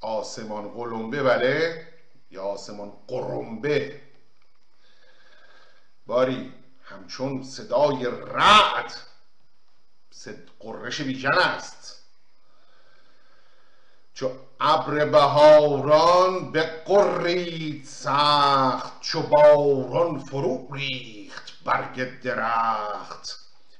آسمان 0.00 0.68
قلمبه 0.68 1.22
بله 1.22 1.86
یا 2.30 2.42
آسمان 2.42 2.92
قرنبه 3.08 4.00
باری 6.06 6.52
همچون 6.84 7.42
صدای 7.42 8.06
رعد 8.06 8.92
قرش 10.60 11.00
بیژن 11.00 11.38
است. 11.38 12.02
چو 14.14 14.30
ابر 14.60 15.04
بهاران 15.04 16.52
به 16.52 16.62
قرید 16.62 17.84
سخت 17.84 19.00
چو 19.00 19.22
باران 19.22 20.18
فرو 20.18 20.68
برگ 21.66 22.20
درخت. 22.22 23.38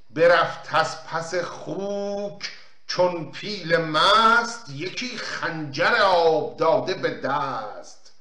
برفت 0.09 0.75
از 0.75 1.05
پس 1.05 1.35
خوک 1.35 2.51
چون 2.87 3.31
پیل 3.31 3.77
مست 3.77 4.69
یکی 4.69 5.17
خنجر 5.17 5.95
آب 6.03 6.57
داده 6.57 6.93
به 6.93 7.21
دست. 7.21 8.11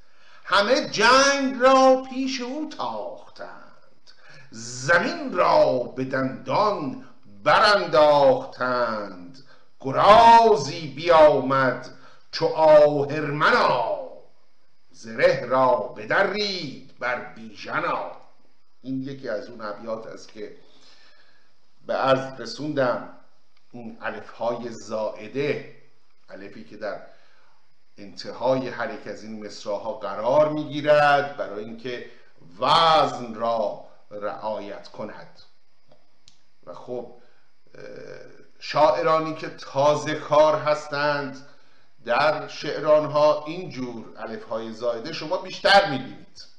همه 0.45 0.89
جنگ 0.89 1.61
را 1.61 2.03
پیش 2.11 2.41
او 2.41 2.71
تاختند. 2.79 4.11
زمین 4.51 5.33
را 5.33 5.79
به 5.79 6.05
دندان 6.05 7.05
برانداختند. 7.45 9.39
گرازی 9.81 10.87
بیامد 10.87 11.89
چو 12.33 12.47
آهرمنا. 12.47 13.97
زره 14.91 15.47
را 15.47 15.95
بدرید 15.97 16.99
بر 16.99 17.35
بیژنا. 17.35 18.26
این 18.87 19.03
یکی 19.03 19.29
از 19.29 19.49
اون 19.49 19.61
ابیات 19.61 20.07
است 20.07 20.33
که 20.33 20.57
به 21.87 21.95
عرض 21.95 22.41
رسوندم 22.41 23.09
اون 23.73 23.99
الف 24.01 24.31
های 24.31 24.71
زائده 24.71 25.77
الفی 26.29 26.65
که 26.65 26.77
در 26.77 27.01
انتهای 27.99 28.69
هر 28.69 28.95
یک 28.95 29.07
از 29.07 29.23
این 29.23 29.47
مصراها 29.47 29.93
قرار 29.93 30.49
می‌گیرد 30.49 31.37
برای 31.37 31.65
اینکه 31.65 32.11
وزن 32.61 33.35
را 33.35 33.85
رعایت 34.11 34.89
کند. 34.89 35.41
و 36.67 36.75
خب 36.75 37.13
شاعرانی 38.59 39.35
که 39.35 39.49
تازه 39.49 40.15
کار 40.15 40.59
هستند 40.59 41.47
در 42.05 42.49
شعرانها 42.49 43.45
اینجور 43.45 44.13
الف 44.17 44.45
های 44.45 44.73
زایده 44.73 45.13
شما 45.13 45.37
بیشتر 45.37 45.91
می‌بینید. 45.91 46.56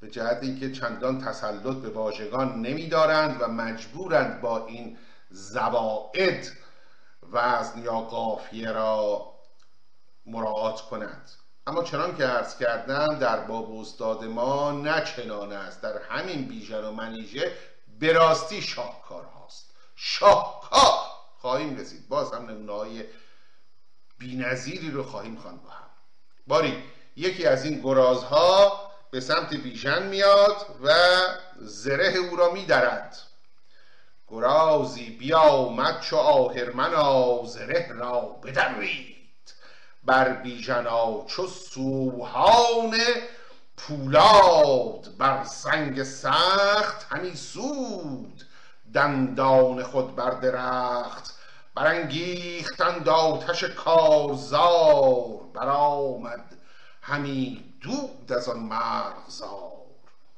به 0.00 0.10
جهت 0.10 0.38
اینکه 0.42 0.72
چندان 0.72 1.20
تسلط 1.20 1.76
به 1.76 1.88
واژگان 1.88 2.62
نمیدارند 2.62 3.42
و 3.42 3.48
مجبورند 3.48 4.40
با 4.40 4.66
این 4.66 4.98
زواعد 5.30 6.46
وزن 7.32 7.82
یا 7.82 8.00
قافیه 8.00 8.72
را 8.72 9.26
مراعات 10.26 10.80
کند 10.80 11.30
اما 11.68 11.82
چنان 11.82 12.16
که 12.16 12.24
عرض 12.24 12.58
کردم 12.58 13.18
در 13.18 13.40
باب 13.40 13.80
استاد 13.80 14.24
ما 14.24 14.72
نه 14.72 15.04
چنان 15.04 15.52
است. 15.52 15.82
در 15.82 16.02
همین 16.02 16.48
بیژن 16.48 16.84
و 16.84 16.92
منیژه 16.92 17.52
به 18.00 18.12
راستی 18.12 18.62
شاهکار 18.62 19.24
هاست. 19.24 19.74
شاهکار! 19.96 20.94
خواهیم 21.38 21.76
رسید. 21.76 22.08
باز 22.08 22.32
هم 22.32 22.46
نمونه 22.50 22.72
های 22.72 23.04
بینظیری 24.18 24.90
رو 24.90 25.02
خواهیم 25.02 25.36
خواند 25.36 25.62
با 25.62 25.70
هم. 25.70 25.86
باری 26.46 26.82
یکی 27.16 27.46
از 27.46 27.64
این 27.64 27.80
گرازها 27.80 28.87
به 29.10 29.20
سمت 29.20 29.54
بیژن 29.54 30.06
میاد 30.06 30.66
و 30.82 30.94
زره 31.58 32.16
او 32.16 32.36
را 32.36 32.50
میدرد. 32.50 33.16
گرازی 34.28 35.10
بیامد 35.10 36.00
چو 36.00 36.16
آهرمنا 36.16 37.44
زره 37.44 37.92
را 37.92 38.20
بدرید. 38.20 39.16
بر 40.04 40.32
بیژنا 40.32 41.24
چو 41.26 41.46
سوهان 41.46 42.98
پولاد 43.76 45.16
بر 45.18 45.44
سنگ 45.44 46.02
سخت 46.02 47.06
همی 47.12 47.36
سود. 47.36 48.42
دندان 48.94 49.82
خود 49.82 50.16
بر 50.16 50.30
درخت 50.30 51.34
برانگیختند 51.74 53.08
آتش 53.08 53.64
کارزار. 53.64 55.40
برآمد 55.54 56.56
همی 57.02 57.67
دود 57.80 58.32
از 58.32 58.48
آن 58.48 58.58
مرغزار. 58.58 59.72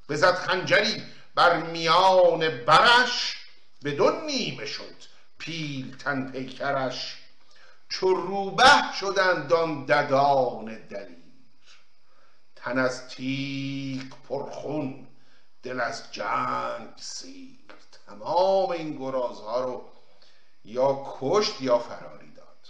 بزد 0.08 0.34
خنجری 0.34 1.02
بر 1.34 1.56
میان 1.62 2.64
برش 2.64 3.36
به 3.82 3.90
دو 3.90 4.10
نیمه 4.10 4.66
شد 4.66 4.96
پیلتن 5.38 6.30
پیکرش. 6.30 7.16
چو 7.88 8.14
روبه 8.14 8.92
شدند 9.00 9.52
آن 9.52 9.84
ددان 9.84 10.64
دلیر. 10.64 11.16
تن 12.56 12.78
از 12.78 13.08
تیغ 13.08 14.16
پرخون 14.28 15.08
دل 15.62 15.80
از 15.80 16.12
جنگ 16.12 16.88
سیر. 16.96 17.60
تمام 18.06 18.70
این 18.70 18.96
گرازها 18.96 19.64
رو 19.64 19.90
یا 20.64 21.04
کشت 21.20 21.62
یا 21.62 21.78
فراری 21.78 22.30
داد 22.30 22.68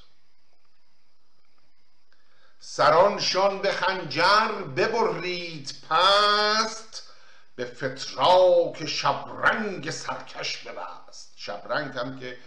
سرانشان 2.62 3.62
به 3.62 3.73
خنجر 3.73 4.49
ببرید 4.76 5.75
پست 5.90 7.12
به 7.57 7.64
فتراک 7.64 8.87
شبرنگ 8.87 9.90
سرکش 9.90 10.57
ببست. 10.57 11.33
شبرنگ 11.37 11.99
هم 11.99 12.21
که 12.21 12.38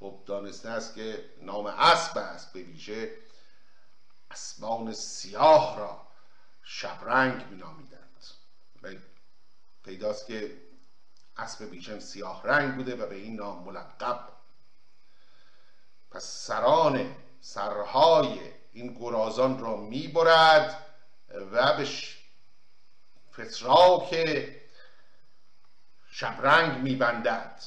خب 0.00 0.18
دانسته 0.26 0.68
است 0.68 0.94
که 0.94 1.30
نام 1.42 1.66
اسب 1.66 2.18
است 2.18 2.52
به 2.52 2.62
ویژه. 2.62 3.12
اسبان 4.30 4.92
سیاه 4.92 5.78
را 5.78 6.06
شبرنگ 6.62 7.46
می 7.46 7.56
نامیدند 7.56 8.24
و 8.82 8.88
پیداست 9.84 10.26
که 10.26 10.60
اسب 11.36 11.70
بیژن 11.70 11.98
سیاه 11.98 12.42
رنگ 12.44 12.76
بوده 12.76 12.96
و 12.96 13.06
به 13.06 13.14
این 13.14 13.36
نام 13.36 13.64
ملقب. 13.64 14.28
پس 16.10 16.24
سران 16.24 17.14
سرهای 17.40 18.57
این 18.78 18.96
گرازان 19.00 19.58
را 19.58 19.76
می‌برد 19.76 20.84
و 21.52 21.76
به 21.76 21.88
فتراک 23.32 24.14
شبرنگ 26.10 26.82
میبندد. 26.82 27.62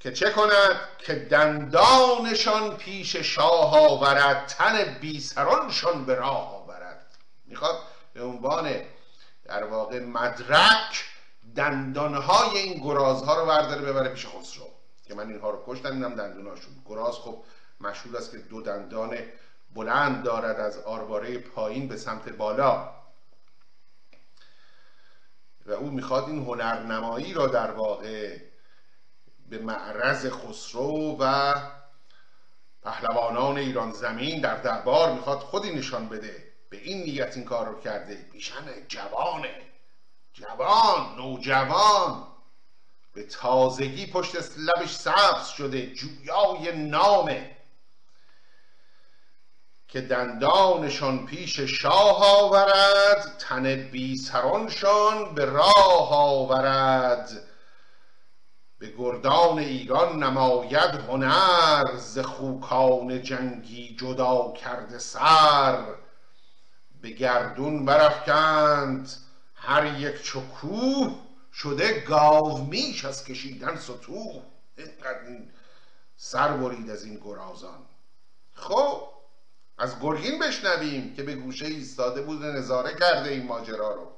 که 0.00 0.12
چه 0.12 0.30
کند؟ 0.30 0.80
که 0.98 1.14
دندانشان 1.14 2.76
پیش 2.76 3.16
شاه 3.16 3.78
آورد 3.78 4.46
تن 4.46 4.84
بیسرانشان 5.00 6.04
به 6.04 6.14
راه 6.14 6.54
آورد. 6.54 7.06
می‌خواد 7.46 7.78
به 8.12 8.22
عنوان 8.22 8.80
در 9.44 9.64
واقع 9.64 10.00
مدرک 10.00 11.04
دندانهای 11.56 12.58
این 12.58 12.82
گرازها 12.82 13.40
رو 13.40 13.46
برداره 13.46 13.82
ببره 13.82 14.08
پیش 14.08 14.26
خسرو. 14.26 14.70
که 15.06 15.14
من 15.14 15.28
اینها 15.28 15.50
رو 15.50 15.64
کشتم 15.66 15.92
اینم 15.92 16.14
دندوناشون. 16.14 16.72
گراز 16.86 17.14
خب 17.14 17.44
مشهور 17.80 18.16
است 18.16 18.30
که 18.30 18.38
دو 18.38 18.62
دندان 18.62 19.18
بلند 19.74 20.22
دارد 20.22 20.60
از 20.60 20.78
آرواره 20.78 21.38
پایین 21.38 21.88
به 21.88 21.96
سمت 21.96 22.28
بالا. 22.28 22.94
و 25.66 25.72
او 25.72 25.90
می‌خواد 25.90 26.24
این 26.24 26.44
هنرنمایی 26.44 27.34
را 27.34 27.46
در 27.46 27.70
واقع 27.70 28.38
به 29.48 29.58
معرض 29.58 30.26
خسرو 30.26 31.16
و 31.20 31.54
پهلوانان 32.82 33.56
ایران 33.56 33.92
زمین 33.92 34.40
در 34.40 34.56
دربار 34.56 35.12
می‌خواد 35.12 35.38
خودی 35.38 35.74
نشان 35.74 36.08
بده. 36.08 36.52
به 36.70 36.76
این 36.76 37.02
نیت 37.02 37.36
این 37.36 37.44
کار 37.44 37.66
رو 37.66 37.80
کرده. 37.80 38.14
بیشن 38.32 38.86
جوانه. 38.88 39.54
جوان 40.32 41.16
نوجوان. 41.16 42.26
به 43.12 43.22
تازگی 43.22 44.06
پشت 44.06 44.36
لبش 44.58 44.94
سبز 44.94 45.46
شده. 45.46 45.94
جویای 45.94 46.88
نامه. 46.88 47.53
که 49.94 50.00
دندانشان 50.00 51.26
پیش 51.26 51.60
شاه 51.60 52.40
آورد 52.40 53.36
تن 53.38 53.74
بی 53.74 54.16
سرانشان 54.16 55.34
به 55.34 55.44
راه 55.44 56.12
آورد. 56.12 57.30
به 58.78 58.92
گردان 58.98 59.58
ایران 59.58 60.22
نماید 60.22 60.94
هنر 61.08 61.96
ز 61.96 62.18
خوکان 62.18 63.22
جنگی 63.22 63.96
جدا 63.96 64.52
کرده 64.52 64.98
سر. 64.98 65.84
به 67.02 67.10
گردون 67.10 67.84
برافکند 67.84 69.12
هر 69.54 70.00
یک 70.00 70.22
چکوه 70.22 71.14
شده 71.52 72.00
گاو 72.00 72.64
میش 72.64 73.04
از 73.04 73.24
کشیدن 73.24 73.76
ستوه. 73.76 74.42
اینقدر 74.76 75.42
سر 76.16 76.48
برید 76.48 76.90
از 76.90 77.04
این 77.04 77.20
گرازان. 77.24 77.78
خب 78.54 79.13
از 79.78 80.00
گرگین 80.00 80.38
بشنویم 80.38 81.14
که 81.14 81.22
به 81.22 81.34
گوشه 81.34 81.66
ایستاده 81.66 82.22
بود 82.22 82.44
نظاره 82.44 82.94
کرده 82.94 83.30
این 83.30 83.46
ماجرا 83.46 83.94
رو. 83.94 84.12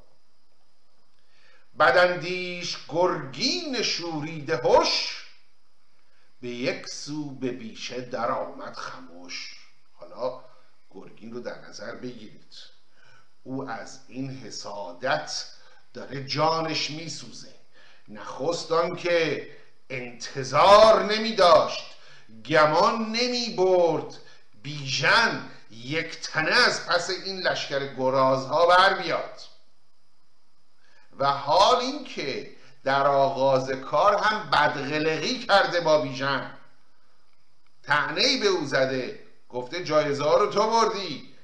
بدندیش 1.78 2.76
گرگین 2.88 3.82
شوریده 3.82 4.56
هش 4.64 5.24
به 6.40 6.48
یک 6.48 6.88
سو 6.88 7.30
به 7.30 7.50
بیشه 7.50 8.00
در 8.00 8.30
آمد 8.30 8.74
خموش 8.74 9.56
حالا 9.92 10.40
گرگین 10.90 11.32
رو 11.32 11.40
در 11.40 11.68
نظر 11.68 11.94
بگیرید. 11.94 12.54
او 13.42 13.70
از 13.70 14.00
این 14.08 14.30
حسادت 14.30 15.44
داره 15.94 16.24
جانش 16.24 16.90
میسوزه. 16.90 17.54
نخست 18.08 18.72
که 18.98 19.48
انتظار 19.90 21.04
نمی 21.04 21.34
داشت 21.34 21.96
گمان 22.44 23.12
نمی 23.12 23.54
برد 23.56 24.18
بیژن 24.66 25.50
یک 25.70 26.20
تنه 26.20 26.52
از 26.52 26.86
پس 26.86 27.10
این 27.10 27.40
لشکر 27.40 27.94
گرازها 27.94 28.66
بر 28.66 28.94
بیاد. 28.94 29.40
و 31.18 31.26
حال 31.26 31.76
اینکه 31.76 32.50
در 32.84 33.06
آغاز 33.06 33.70
کار 33.70 34.16
هم 34.16 34.50
بدغلقی 34.50 35.38
کرده 35.38 35.80
با 35.80 36.00
بیژن. 36.00 36.50
تعنی 37.82 38.36
به 38.36 38.46
او 38.46 38.64
زده. 38.64 39.20
گفته 39.48 39.84
جایزه 39.84 40.24
ها 40.24 40.36
رو 40.36 40.46
تو 40.46 40.70
بردی. 40.70 41.34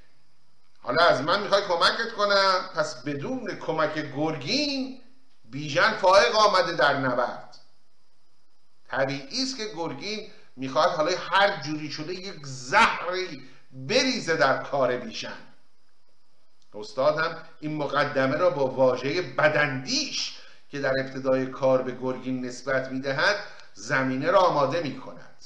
حالا 0.83 1.05
از 1.05 1.21
من 1.21 1.43
می‌خوای 1.43 1.63
کمکت 1.63 2.13
کنم؟ 2.17 2.71
پس 2.75 3.03
بدون 3.03 3.57
کمک 3.57 3.95
گرگین 4.17 5.03
بیژن 5.45 5.93
فائق 5.93 6.37
آمده 6.37 6.73
در 6.73 6.97
نبرد. 6.97 7.57
طبیعی 8.89 9.43
است 9.43 9.57
که 9.57 9.65
گرگین 9.77 10.31
می‌خواد 10.57 10.91
حالا 10.91 11.17
هر 11.19 11.63
جوری 11.63 11.91
شده 11.91 12.15
یک 12.15 12.47
زهری 12.47 13.43
بریزه 13.73 14.37
در 14.37 14.63
کار 14.63 14.97
بیژن. 14.97 15.39
استاد 16.75 17.19
هم 17.19 17.37
این 17.61 17.77
مقدمه 17.77 18.37
را 18.37 18.51
با 18.51 18.67
واژه 18.67 19.23
بدندیش 19.23 20.39
که 20.69 20.81
در 20.81 21.01
ابتدای 21.01 21.47
کار 21.47 21.83
به 21.83 21.93
گرگین 21.93 22.45
نسبت 22.45 22.89
می‌دهد 22.89 23.37
زمینه 23.75 24.31
را 24.31 24.39
آماده 24.39 24.83
می‌کند. 24.83 25.45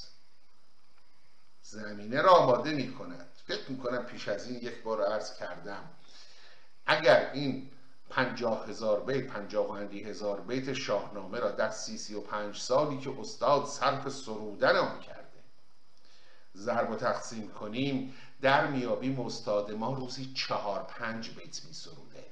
زمینه 1.62 2.22
را 2.22 2.30
آماده 2.30 2.70
می‌کند. 2.72 3.28
فکر 3.46 3.70
می‌کنم 3.70 4.04
پیش 4.04 4.28
از 4.28 4.48
این 4.48 4.56
یک 4.56 4.82
بار 4.82 5.04
عرض 5.04 5.34
کردم 5.38 5.90
اگر 6.86 7.30
این 7.32 7.70
پنجاه 8.10 8.68
هزار 8.68 9.00
بیت 9.00 9.26
پنجاه 9.26 9.70
و 9.70 9.74
هزار 9.74 10.40
بیت 10.40 10.72
شاهنامه 10.72 11.40
را 11.40 11.50
در 11.50 11.70
سی 11.70 11.98
سی 11.98 12.14
و 12.14 12.20
پنج 12.20 12.58
سالی 12.58 12.98
که 12.98 13.20
استاد 13.20 13.66
صرف 13.66 14.08
سرودن 14.08 14.76
آن 14.76 15.00
کرده. 15.00 15.42
ضرب 16.56 16.90
و 16.90 16.96
تقسیم 16.96 17.48
کنیم 17.48 18.14
در 18.40 18.66
میابیم 18.66 19.20
استاد 19.20 19.72
ما 19.72 19.92
روزی 19.92 20.32
چهار 20.34 20.82
پنج 20.82 21.30
بیت 21.30 21.64
می 21.64 21.72
سروده. 21.72 22.26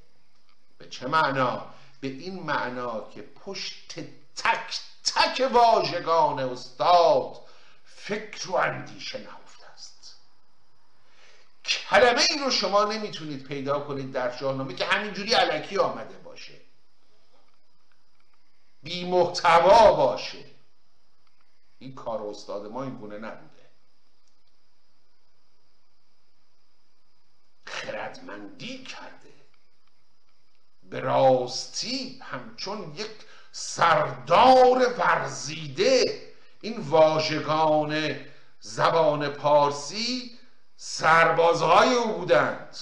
به 0.78 0.88
چه 0.88 1.08
معنا؟ 1.08 1.66
به 2.00 2.08
این 2.08 2.42
معنا 2.42 3.08
که 3.10 3.22
پشت 3.22 3.94
تک 4.36 4.80
تک 5.04 5.50
واژگان 5.52 6.38
استاد 6.38 7.40
فکر 7.84 8.50
و 8.50 8.54
اندیشه 8.54 9.18
است 9.18 9.43
کلمه 11.64 12.22
ای 12.30 12.38
رو 12.38 12.50
شما 12.50 12.84
نمی‌تونید 12.84 13.46
پیدا 13.46 13.80
کنید 13.80 14.12
در 14.12 14.36
شاهنامه 14.36 14.74
که 14.74 14.84
همینجوری 14.84 15.32
علکی 15.32 15.78
آمده 15.78 16.18
باشه. 16.18 16.60
بی 18.82 19.04
محتوا 19.04 19.92
باشه. 19.92 20.44
این 21.78 21.94
کار 21.94 22.22
استاد 22.22 22.66
ما 22.66 22.82
این 22.82 22.96
گونه 22.96 23.18
نبوده. 23.18 23.70
خردمندی 27.66 28.84
کرده. 28.84 29.32
به 30.82 31.00
راستی 31.00 32.18
همچون 32.22 32.94
یک 32.96 33.10
سردار 33.52 34.94
ورزیده. 34.98 36.32
این 36.60 36.80
واژگان 36.80 38.20
زبان 38.60 39.28
پارسی 39.28 40.33
سربازهای 40.86 41.94
او 41.94 42.12
بودند. 42.12 42.76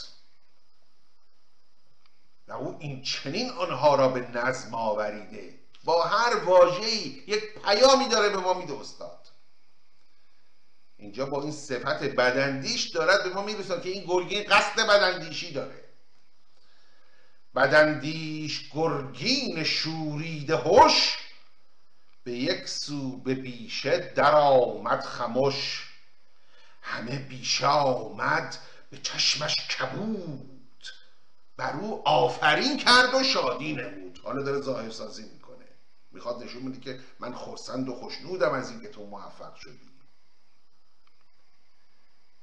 و 2.48 2.52
او 2.52 2.76
این 2.80 3.02
چنین 3.02 3.50
آنها 3.50 3.94
را 3.94 4.08
به 4.08 4.20
نظم 4.20 4.74
آوریده. 4.74 5.54
با 5.84 6.02
هر 6.02 6.36
واژه‌ای 6.36 7.22
یک 7.26 7.58
پیامی 7.64 8.08
داره 8.08 8.28
به 8.28 8.36
ما 8.36 8.54
میده 8.54 8.80
استاد. 8.80 9.28
اینجا 10.96 11.26
با 11.26 11.42
این 11.42 11.52
صفت 11.52 12.02
بدندیش 12.02 12.88
دارد 12.88 13.24
به 13.24 13.30
ما 13.30 13.42
می‌رسد 13.42 13.82
که 13.82 13.88
این 13.88 14.04
گرگین 14.04 14.44
قصد 14.44 14.76
بدندیشی 14.76 15.52
داره. 15.52 15.84
بدندیش 17.54 18.70
گرگین 18.74 19.64
شورید 19.64 20.50
هوش 20.50 21.18
به 22.24 22.32
یک 22.32 22.68
سو 22.68 23.16
به 23.16 23.34
بیشه 23.34 23.98
در 23.98 24.34
آمد 24.34 25.00
خموش 25.00 25.91
همه 26.82 27.18
بیشه 27.18 27.66
آمد 27.66 28.58
به 28.90 28.98
چشمش 28.98 29.56
کبود. 29.56 30.88
بر 31.56 31.72
او 31.72 32.08
آفرین 32.08 32.76
کرد 32.76 33.14
و 33.14 33.22
شادی 33.22 33.72
نمود. 33.72 34.20
حالا 34.24 34.42
داره 34.42 34.60
ظاهر 34.60 34.90
سازی 34.90 35.22
می‌کنه. 35.22 35.68
می‌خواد 36.10 36.42
نشون 36.42 36.70
بده 36.70 36.80
که 36.80 37.00
من 37.20 37.34
خرسند 37.34 37.88
و 37.88 37.94
خوشنودم 37.94 38.52
از 38.52 38.70
اینکه 38.70 38.88
تو 38.88 39.06
موفق 39.06 39.54
شدی. 39.54 39.92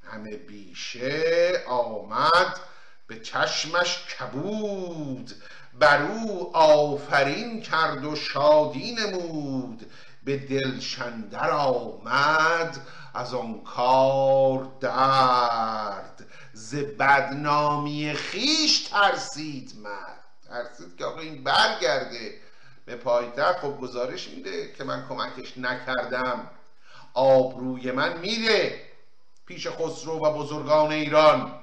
همه 0.03 0.35
بیشه 0.35 1.63
آمد 1.67 2.59
به 3.07 3.19
چشمش 3.19 4.15
کبود. 4.15 5.31
بر 5.73 6.01
او 6.01 6.57
آفرین 6.57 7.61
کرد 7.61 8.05
و 8.05 8.15
شادی 8.15 8.95
نمود. 8.95 9.91
به 10.23 10.37
دلشندر 10.37 11.49
آمد 11.49 12.81
از 13.13 13.33
آن 13.33 13.63
کار 13.63 14.71
درد. 14.79 16.25
ز 16.53 16.75
بدنامی 16.75 18.13
خیش 18.13 18.79
ترسید 18.79 19.73
مرد. 19.83 20.23
ترسید 20.47 20.97
که 20.97 21.05
آقا 21.05 21.19
این 21.19 21.43
برگرده. 21.43 22.41
به 22.85 22.95
پایتخت 22.95 23.59
خب 23.59 23.79
گزارش 23.79 24.27
میده 24.27 24.73
که 24.73 24.83
من 24.83 25.07
کمکش 25.09 25.57
نکردم. 25.57 26.49
آبروی 27.13 27.91
من 27.91 28.17
میره 28.17 28.81
پیش 29.45 29.67
خسرو 29.67 30.25
و 30.25 30.33
بزرگان 30.33 30.91
ایران. 30.91 31.59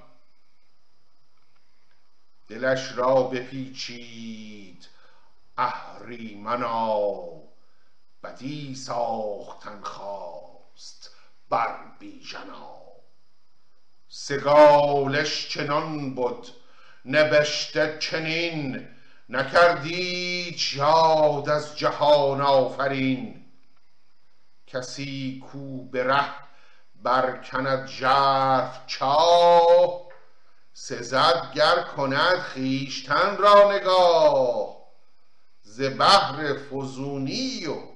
دلش 2.48 2.92
را 2.96 3.22
بپیچید 3.22 4.88
اهریمنا. 5.58 6.96
بدی 8.22 8.74
ساختن 8.74 9.80
خواست 9.82 11.10
بر 11.50 11.76
بیژنا. 11.98 12.76
سگالش 14.08 15.48
چنان 15.48 16.14
بود 16.14 16.48
نبشته 17.04 17.96
چنین 18.00 18.88
نکردی 19.28 20.56
یاد 20.72 21.48
از 21.48 21.78
جهان 21.78 22.40
آفرین. 22.40 23.44
کسی 24.66 25.44
کو 25.50 25.84
به 25.84 26.04
ره 26.04 26.34
برکند 27.02 27.86
ژرف 27.86 28.86
چاه 28.86 30.06
سزد 30.72 31.52
گر 31.54 31.82
کند 31.96 32.38
خیشتن 32.38 33.36
را 33.36 33.72
نگاه. 33.72 34.76
ز 35.62 35.80
بهر 35.80 36.54
فزونی 36.54 37.66
و 37.66 37.95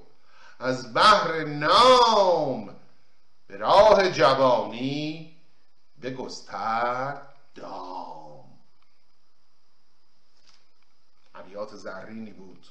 از 0.61 0.93
بهر 0.93 1.43
نام 1.43 2.75
به 3.47 3.57
راه 3.57 4.11
جوانی 4.11 5.35
بگستر 6.01 7.21
دام. 7.55 8.59
ابیات 11.35 11.75
زرینی 11.75 12.31
بود. 12.31 12.67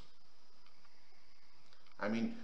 همین 2.00 2.36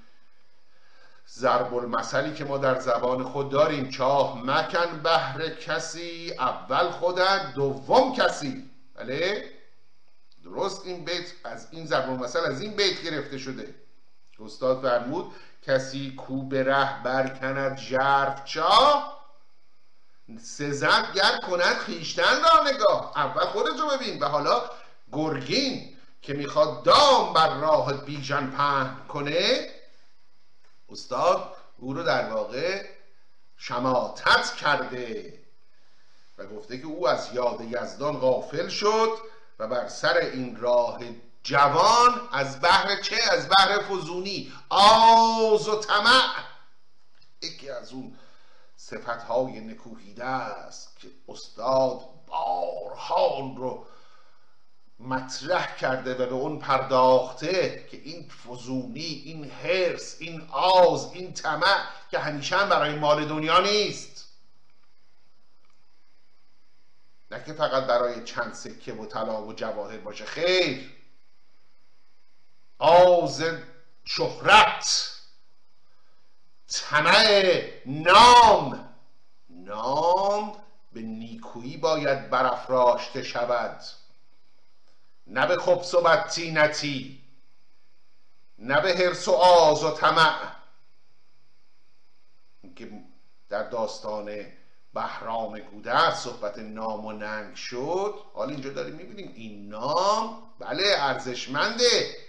ضرب 1.29 1.75
المثلی 1.75 2.35
که 2.35 2.45
ما 2.45 2.59
در 2.59 2.81
زبان 2.81 3.25
خود 3.25 3.51
داریم 3.51 3.89
چاه 3.91 4.45
مکن 4.45 5.03
بهر 5.03 5.49
کسی 5.49 6.33
اول 6.39 6.91
خودت 6.91 7.53
دوم 7.55 8.13
کسی. 8.15 8.71
بله؟ 8.95 9.51
درست 10.45 10.87
این 10.87 11.05
بیت 11.05 11.33
از 11.45 11.69
این 11.71 11.87
ضرب 11.87 12.11
المثل 12.11 12.45
از 12.45 12.61
این 12.61 12.77
بیت 12.77 13.03
گرفته 13.03 13.39
شده. 13.39 13.86
استاد 14.41 14.83
فرمود 14.83 15.33
کسی 15.63 16.15
کو 16.17 16.43
به 16.43 16.65
ره 16.65 17.03
برکند 17.03 17.79
ژرف 17.79 18.45
چاه 18.45 19.17
سزد 20.41 21.13
گر 21.15 21.41
کند 21.51 21.77
خیشتن 21.77 22.43
را 22.43 22.71
نگاه. 22.71 23.13
اول 23.17 23.45
خودت 23.45 23.81
رو 23.81 23.89
ببین. 23.89 24.23
و 24.23 24.27
حالا 24.27 24.63
گرگین 25.13 25.97
که 26.23 26.35
می‌خواد 26.35 26.83
دام 26.83 27.33
بر 27.33 27.55
راه 27.55 27.93
بیژن 27.93 28.51
پهن 28.51 28.97
کنه 29.09 29.71
استاد 30.89 31.53
او 31.79 31.95
رو 31.95 32.03
در 32.03 32.31
واقع 32.33 32.87
شماتت 33.57 34.55
کرده 34.55 35.39
و 36.39 36.47
گفته 36.47 36.79
که 36.79 36.87
او 36.87 37.09
از 37.09 37.35
یاد 37.35 37.61
یزدان 37.61 38.17
غافل 38.17 38.69
شد 38.69 39.11
و 39.59 39.69
بر 39.69 39.89
سر 39.89 40.17
این 40.17 40.57
راه 40.57 41.01
جوان 41.47 42.29
از 42.33 42.61
بحر 42.61 43.03
چه؟ 43.03 43.17
از 43.33 43.49
بحر 43.49 43.83
فزونی. 43.83 44.53
آز 44.69 45.69
و 45.69 45.81
طمع. 45.81 46.23
یکی 47.43 47.71
از 47.71 47.93
اون 47.93 48.19
صفت 48.77 49.23
های 49.23 49.61
نکوهیده 49.61 50.25
است 50.25 50.97
که 50.97 51.09
استاد 51.29 52.01
بارها 52.27 53.55
رو 53.57 53.87
مطرح 55.01 55.77
کرده 55.77 56.15
و 56.15 56.17
به 56.17 56.35
اون 56.35 56.59
پرداخته 56.59 57.87
که 57.91 57.97
این 57.97 58.29
فزونی 58.29 59.23
این 59.25 59.51
حرس 59.51 60.17
این 60.19 60.49
آز 60.53 61.13
این 61.13 61.33
طمع 61.33 61.87
که 62.11 62.19
همیشه 62.19 62.57
هم 62.57 62.69
برای 62.69 62.95
مال 62.95 63.25
دنیا 63.25 63.61
نیست. 63.61 64.29
نه 67.31 67.45
که 67.45 67.53
فقط 67.53 67.85
برای 67.85 68.25
چند 68.25 68.55
سکه 68.55 68.93
و 68.93 69.07
طلا 69.07 69.43
و 69.43 69.53
جواهر 69.53 69.99
باشه. 69.99 70.25
خیر. 70.25 70.96
آز 72.79 73.45
شهرت 74.05 75.13
طمع 76.69 77.63
نام. 77.87 78.89
نام 79.51 80.57
به 80.93 81.01
نیکویی 81.03 81.77
باید 81.77 82.31
برافراشته 82.31 83.23
شود. 83.23 83.81
نه 85.27 85.47
به 85.47 85.57
خبس 85.57 85.95
و 85.95 86.01
بدتینتی 86.01 87.23
نه 88.59 88.81
به 88.81 88.95
حرس 88.95 89.29
و 89.29 89.33
آز 89.33 89.85
و 89.85 89.91
طمع. 89.91 90.57
که 92.77 92.91
در 93.49 93.63
داستان 93.63 94.47
بهرام 94.95 95.59
گوده 95.59 96.15
صحبت 96.15 96.59
نام 96.59 97.07
و 97.07 97.13
ننگ 97.13 97.55
شد 97.55 98.15
حالا 98.35 98.51
اینجا 98.51 98.71
داریم 98.71 98.95
می‌بینیم 98.95 99.33
این 99.37 99.69
نام 99.69 100.43
بله 100.59 100.83
ارزشمنده. 100.99 102.26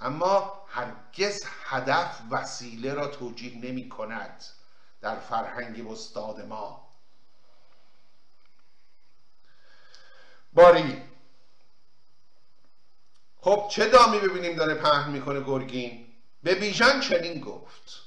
اما 0.00 0.66
هرگز 0.68 1.44
هدف 1.64 2.20
وسیله 2.30 2.94
را 2.94 3.06
توجیه 3.06 3.56
نمی 3.56 3.88
کند 3.88 4.44
در 5.00 5.16
فرهنگ 5.16 5.90
استاد 5.90 6.40
ما. 6.40 6.88
باری 10.52 11.02
خب 13.40 13.66
چه 13.70 13.88
دامی 13.88 14.18
ببینیم 14.18 14.56
داره 14.56 14.74
پهن 14.74 15.10
می‌کنه 15.10 15.40
گرگین؟ 15.40 16.06
به 16.42 16.54
بیژن 16.54 17.00
چنین 17.00 17.40
گفت 17.40 18.02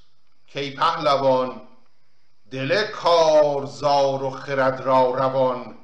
کی 0.48 0.72
پهلوان 0.72 1.68
دل 2.52 2.88
کارزار 2.88 4.24
و 4.24 4.30
خرد 4.30 4.82
را 4.82 5.16
روان 5.16 5.83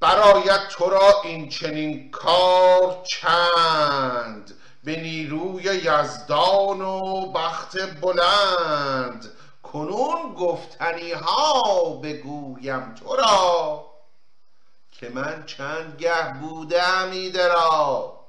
برایت 0.00 0.68
تو 0.68 0.90
را 0.90 1.22
این 1.24 1.48
چنین 1.48 2.10
کار 2.10 3.02
چند؟ 3.04 4.54
به 4.84 5.00
نیروی 5.00 5.62
یزدان 5.62 6.80
و 6.80 7.26
بخت 7.32 8.00
بلند. 8.00 9.32
کنون 9.62 10.34
گفتنی 10.34 11.12
ها 11.12 11.84
بگویم 12.02 12.94
تو 12.94 13.16
را 13.16 13.86
که 14.92 15.08
من 15.08 15.44
چند 15.46 15.96
گه 15.98 16.32
بودم 16.40 17.10
ایدرا 17.12 18.20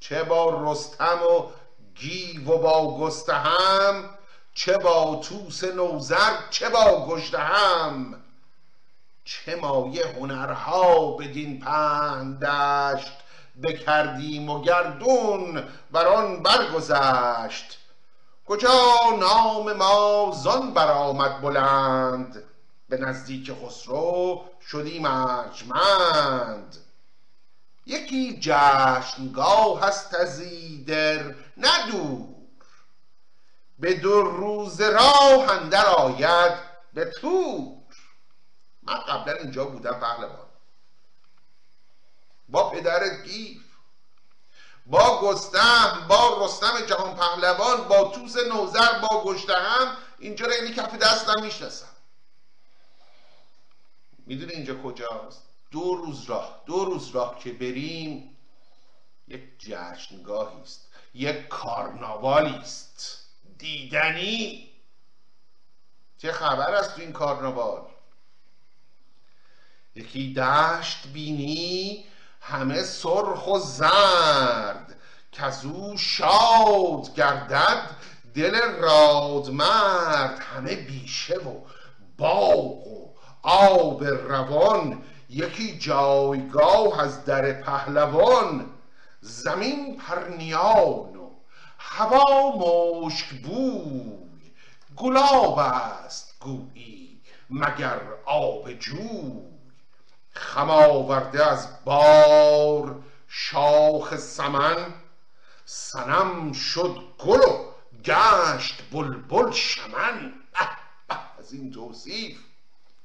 چه 0.00 0.22
با 0.22 0.70
رستم 0.70 1.18
و 1.22 1.50
گیو 1.94 2.50
و 2.50 2.58
با 2.58 2.98
گستهم 2.98 4.10
چه 4.54 4.78
با 4.78 5.20
توس 5.22 5.64
نوزر 5.64 6.32
چه 6.50 6.68
با 6.68 7.06
گژدهم 7.06 8.22
چه 9.26 9.56
مایه 9.56 10.06
هنرها 10.06 11.10
بدین 11.16 11.60
پندشت 11.60 13.12
بکردیم 13.62 14.50
و 14.50 14.62
گردون 14.62 15.64
بر 15.90 16.06
آن 16.06 16.42
برگذشت. 16.42 17.78
کجا 18.46 18.70
نام 19.20 19.72
ما 19.72 20.32
زان 20.34 20.74
برآمد 20.74 21.40
بلند؟ 21.40 22.42
به 22.88 22.96
نزدیک 22.96 23.52
خسرو 23.52 24.44
شدیم 24.70 25.04
ارجمند 25.04 26.76
یکی 27.86 28.38
جشنگاه 28.40 29.80
هست 29.82 30.14
از 30.14 30.40
ایدر 30.40 31.34
ندور 31.56 32.26
به 33.78 33.94
دو 33.94 34.22
روز 34.22 34.80
راه 34.80 35.50
اندر 35.50 35.86
آید 35.86 36.52
به 36.94 37.04
تور. 37.20 37.75
من 38.86 38.94
قبلا 38.94 39.34
اینجا 39.34 39.64
بودم 39.64 40.00
پهلوان 40.00 40.46
با. 42.48 42.70
پدرت 42.70 43.24
گیف 43.24 43.62
با 44.86 45.20
گستهم 45.20 46.08
با 46.08 46.44
رستم 46.44 46.86
جهان 46.86 47.16
پهلوان 47.16 47.88
با 47.88 48.04
توس 48.04 48.36
نوزر 48.36 48.98
با 48.98 49.24
گشتهم 49.24 49.96
اینجا 50.18 50.46
رو 50.46 50.52
یعنی 50.52 50.74
کف 50.74 50.98
دستم 50.98 51.42
می‌شناسم. 51.42 51.88
می‌دونی 54.26 54.52
اینجا 54.52 54.82
کجاست؟ 54.82 55.42
دو 55.70 55.94
روز 55.94 56.24
راه 56.24 56.62
دو 56.66 56.84
روز 56.84 57.10
راه 57.10 57.38
که 57.38 57.52
بریم 57.52 58.36
یک 59.28 59.42
جشنگاهی 59.58 60.60
است 60.60 60.88
یک 61.14 61.48
کارناوالی 61.48 62.54
است. 62.54 63.26
دیدنی؟ 63.58 64.72
چه 66.18 66.32
خبر 66.32 66.74
است 66.74 66.94
تو 66.94 67.00
این 67.00 67.12
کارناوال؟ 67.12 67.95
یکی 69.96 70.34
دشت 70.34 71.06
بینی 71.12 72.04
همه 72.40 72.82
سرخ 72.82 73.46
و 73.46 73.58
زرد. 73.58 74.96
که 75.32 75.44
از 75.44 75.64
او 75.64 75.96
شاد 75.96 77.14
گردد 77.14 77.90
دل 78.34 78.60
رادمرد 78.60 80.38
همه 80.38 80.74
بیشه 80.74 81.36
و 81.38 81.60
باغ 82.18 82.86
و 82.86 83.14
آب 83.42 84.04
روان. 84.04 85.02
یکی 85.30 85.78
جایگاه 85.78 87.00
از 87.00 87.24
در 87.24 87.52
پهلوان. 87.52 88.70
زمین 89.20 89.96
پرنیان 89.96 91.16
و 91.16 91.30
هوا 91.78 92.56
مشک 92.56 93.28
بوی. 93.28 94.52
گلاب 94.96 95.58
است 95.58 96.34
گویی 96.40 97.20
مگر 97.50 98.00
آب 98.26 98.72
جوی. 98.72 99.55
خم 100.36 100.70
آورده 100.70 101.46
از 101.46 101.84
بار 101.84 103.02
شاخ 103.28 104.16
سمن 104.16 104.94
سنم 105.64 106.52
شد 106.52 107.02
گل 107.18 107.40
و 107.40 107.72
گشت 108.04 108.82
بلبل 108.92 109.50
شمن. 109.50 110.32
از 111.38 111.52
این 111.52 111.72
توصیف. 111.72 112.38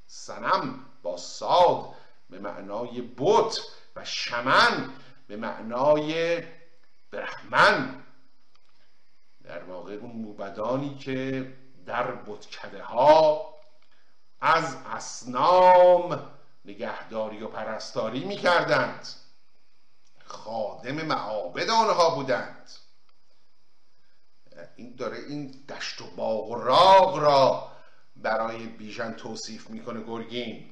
سنم 0.07 0.85
با 1.03 1.17
ساد 1.17 1.85
به 2.29 2.39
معنای 2.39 3.01
بت 3.01 3.59
و 3.95 4.05
شمن 4.05 4.89
به 5.27 5.37
معنای 5.37 6.43
برهمن. 7.11 8.03
در 9.43 9.63
واقع 9.63 9.93
اون 9.93 10.11
موبدانی 10.11 10.95
که 10.97 11.47
در 11.85 12.11
بتکده 12.11 12.83
ها 12.83 13.45
از 14.41 14.77
اسنام 14.85 16.31
نگهداری 16.65 17.43
و 17.43 17.47
پرستاری 17.47 18.25
می‌کردند. 18.25 19.07
خادم 20.25 20.95
معابد 20.95 21.69
آنها 21.69 22.09
بودند. 22.09 22.71
این 24.75 24.95
داره 24.95 25.17
این 25.17 25.51
دشت 25.69 26.01
و 26.01 26.05
باغ 26.15 26.49
و 26.49 26.55
راغ 26.55 27.17
را 27.17 27.71
برای 28.15 28.67
بیژن 28.67 29.13
توصیف 29.13 29.69
می‌کنه 29.69 30.03
گرگین. 30.03 30.69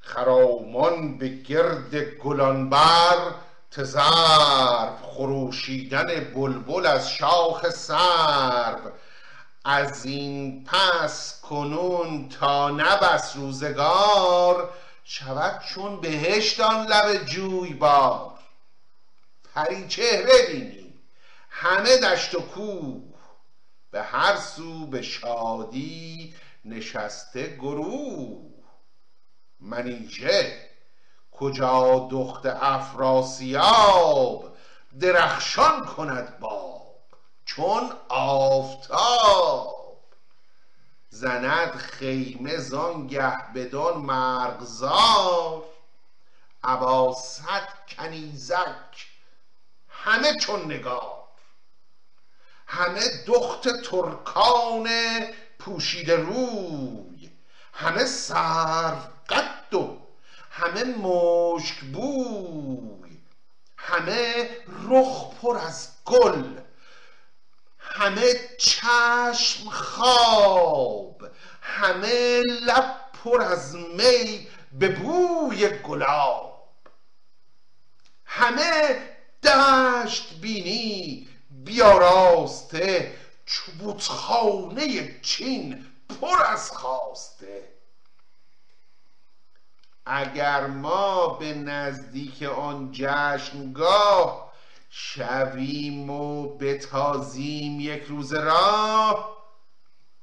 خرامان 0.00 1.18
به 1.18 1.28
گرد 1.28 1.94
گلانبر 1.96 3.34
تزرف 3.70 5.02
خروشیدن 5.02 6.32
بلبل 6.34 6.86
از 6.86 7.10
شاخ 7.10 7.68
سرو 7.70 8.92
از 9.64 10.06
این 10.06 10.64
پس 10.64 11.40
کنون 11.40 12.28
تا 12.28 12.70
نبس 12.70 13.36
روزگار 13.36 14.74
شود 15.04 15.62
چون 15.74 16.00
بهشت 16.00 16.60
آن 16.60 16.86
لب 16.86 17.24
جویبار. 17.24 18.38
پری 19.54 19.88
چهره 19.88 20.46
بینی 20.46 20.94
همه 21.50 21.96
دشت 21.96 22.34
و 22.34 22.40
کوه 22.40 23.02
به 23.90 24.02
هر 24.02 24.36
سو 24.36 24.86
به 24.86 25.02
شادی 25.02 26.34
نشسته 26.64 27.56
گروه. 27.56 28.50
منیژه 29.60 30.58
کجا 31.32 32.08
دخت 32.10 32.46
افراسیاب 32.46 34.04
درخشان 35.00 35.84
کند 35.84 36.38
باغ 36.40 36.53
چون 37.56 37.92
آفتاب. 38.08 39.74
زند 41.08 41.76
خیمه 41.76 42.56
زانگه 42.56 43.52
بدان 43.52 43.96
مرغزار. 43.96 45.64
صد 47.16 47.68
کنیزک 47.88 49.06
همه 49.88 50.34
چون 50.34 50.64
نگار. 50.64 51.24
همه 52.66 53.00
دخت 53.26 53.68
ترکان 53.82 54.88
پوشیده 55.58 56.16
روی. 56.16 57.30
همه 57.72 58.04
سرو 58.04 58.96
قد 59.28 59.74
و 59.74 59.98
همه 60.50 60.84
مشک 60.84 61.80
بوی. 61.80 63.20
همه 63.76 64.50
رخ 64.88 65.34
پر 65.42 65.56
از 65.56 65.88
گل 66.04 66.63
همه 67.96 68.34
چشم 68.58 69.70
خواب 69.70 71.22
همه 71.62 72.40
لب 72.40 73.00
پر 73.24 73.42
از 73.42 73.76
می 73.76 74.48
به 74.72 74.88
بوی 74.88 75.68
گلاب. 75.68 76.68
همه 78.24 79.00
دشت 79.42 80.34
بینی 80.40 81.28
بیاراسته 81.50 83.14
چوبوتخانه 83.46 85.20
چین 85.22 85.86
پر 86.20 86.42
از 86.46 86.70
خواسته. 86.70 87.68
اگر 90.06 90.66
ما 90.66 91.28
به 91.28 91.54
نزدیک 91.54 92.42
آن 92.42 92.92
جشنگاه 92.92 94.43
شویم 94.96 96.10
و 96.10 96.56
بتازیم 96.58 97.80
یک 97.80 98.02
روز 98.02 98.32
راه. 98.34 99.36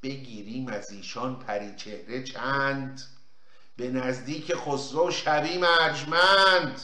بگیریم 0.04 0.68
از 0.68 0.92
ایشان 0.92 1.40
پریچهره 1.40 2.24
چند. 2.24 3.02
به 3.78 3.90
نزدیک 3.90 4.56
خسرو 4.56 5.12
شویم 5.12 5.64
ارجمند. 5.64 6.82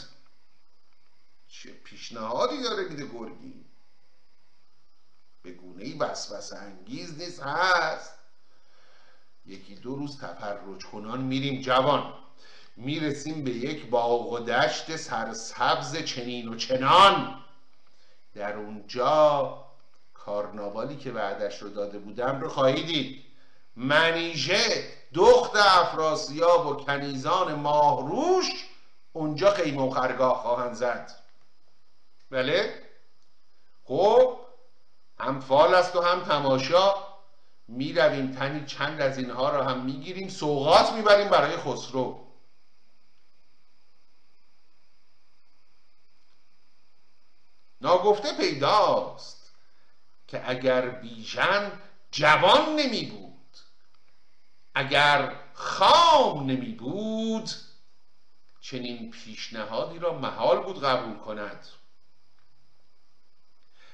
چه 1.47 1.69
پیشنهادی 1.69 2.63
داره 2.63 2.83
میده 2.89 3.05
گرگی؟ 3.05 3.65
به 5.43 5.51
گونه 5.51 5.83
ای 5.83 5.93
وسوسه 5.93 6.57
انگیز 6.57 7.17
نیست 7.17 7.43
هست. 7.43 8.13
یکی 9.45 9.75
دو 9.75 9.95
روز 9.95 10.17
تفرج 10.17 10.85
کنان 10.85 11.21
میریم. 11.21 11.61
جوان 11.61 12.13
می‌رسیم 12.75 13.43
به 13.43 13.51
یک 13.51 13.89
باغ 13.89 14.31
و 14.31 14.39
دشت 14.39 14.95
سرسبز 14.95 15.97
چنین 15.97 16.47
و 16.47 16.55
چنان. 16.55 17.43
در 18.37 18.55
اونجا 18.55 19.57
کارناوالی 20.13 20.95
که 20.95 21.11
وعدش 21.11 21.61
رو 21.61 21.69
داده 21.69 21.99
بودم 21.99 22.41
رو 22.41 22.49
خواهی 22.49 22.83
دید. 22.83 23.23
منیژه 23.75 24.83
دخت 25.13 25.55
افراسیاب 25.55 26.67
و 26.67 26.73
کنیزان 26.75 27.55
ماهروش 27.55 28.45
اونجا 29.13 29.51
خیمه 29.51 29.81
و 29.81 29.89
خرگاه 29.89 30.41
خواهند 30.41 30.73
زد. 30.73 31.11
بله؟ 32.31 32.73
خب 33.83 34.37
هم 35.19 35.39
فال 35.39 35.75
است 35.75 35.95
و 35.95 36.01
هم 36.01 36.19
تماشا. 36.19 36.93
می‌رویم 37.67 38.31
تنی 38.31 38.65
چند 38.65 39.01
از 39.01 39.17
اینها 39.17 39.49
را 39.49 39.63
هم 39.63 39.85
می‌گیریم 39.85 40.29
سوغات 40.29 40.93
می‌بریم 40.93 41.29
برای 41.29 41.57
خسرو. 41.57 42.26
ناگفته 47.81 48.33
پیداست 48.37 49.51
که 50.27 50.49
اگر 50.49 50.89
بیژن 50.89 51.71
جوان 52.11 52.75
نمی 52.75 53.05
بود 53.05 53.57
اگر 54.75 55.35
خام 55.53 56.45
نمی 56.45 56.71
بود 56.71 57.49
چنین 58.61 59.11
پیشنهادی 59.11 59.99
را 59.99 60.13
محال 60.13 60.63
بود 60.63 60.83
قبول 60.83 61.17
کند. 61.17 61.67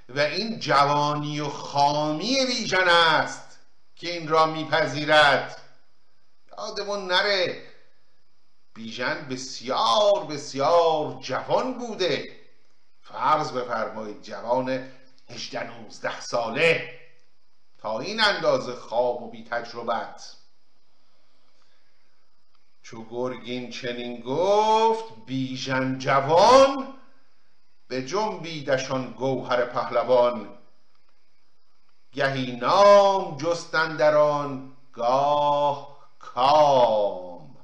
و 0.10 0.20
این 0.20 0.60
جوانی 0.60 1.40
و 1.40 1.50
خامی 1.50 2.46
بیژن 2.46 2.88
است 2.90 3.60
که 3.96 4.14
این 4.14 4.28
را 4.28 4.46
میپذیرد 4.46 5.62
یادمون 6.58 7.08
نره 7.08 7.68
بیژن 8.74 9.28
بسیار 9.30 10.26
بسیار 10.30 11.20
جوان 11.22 11.74
بوده. 11.74 12.43
فرض 13.14 13.52
بفرمایید 13.52 14.22
جوان 14.22 14.88
18 15.30 15.78
19 15.82 16.22
ساله 16.22 17.00
تا 17.78 18.00
این 18.00 18.22
اندازه 18.22 18.74
خواب 18.74 19.24
و 19.24 19.32
بی 19.32 19.44
تجربت 19.44 20.36
چو 22.84 23.06
گرگین 23.10 23.70
چنین 23.70 24.22
گفت 24.22 25.04
بیژن 25.26 26.00
جوان 26.00 26.94
به 27.88 28.06
جنبیدشان 28.06 29.12
گوهر 29.12 29.66
پهلوان. 29.66 30.50
گهی 32.14 32.56
نام 32.56 33.38
جستن 33.38 33.96
در 33.96 34.18
آن 34.18 34.72
گاه 34.94 35.98
کام. 36.20 37.56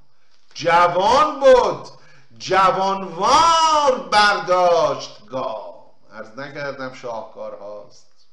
جوان 0.53 1.39
بود 1.39 1.98
جوانوار 2.39 4.09
برداشت 4.11 5.25
گام 5.25 5.73
ارز 6.11 6.39
نکردم 6.39 6.93
شاهکار 6.93 7.55
هاست. 7.55 8.27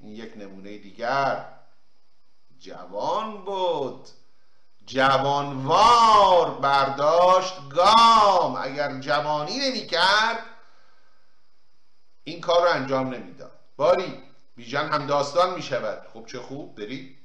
این 0.00 0.12
یک 0.12 0.32
نمونه 0.36 0.78
دیگر. 0.78 1.44
جوان 2.58 3.44
بود. 3.44 4.08
جوانوار 4.86 6.50
برداشت 6.50 7.68
گام. 7.68 8.56
اگر 8.62 9.00
جوانی 9.00 9.58
نمی 9.58 9.86
کرد 9.86 10.42
این 12.24 12.40
کار 12.40 12.62
رو 12.62 12.74
انجام 12.74 13.14
نمی‌داد. 13.14 13.58
باری 13.76 14.22
بیژن 14.56 14.88
هم 14.88 15.06
داستان 15.06 15.54
می 15.54 15.62
شود 15.62 16.06
خب 16.12 16.26
چه 16.26 16.40
خوب 16.40 16.74
برید 16.74 17.17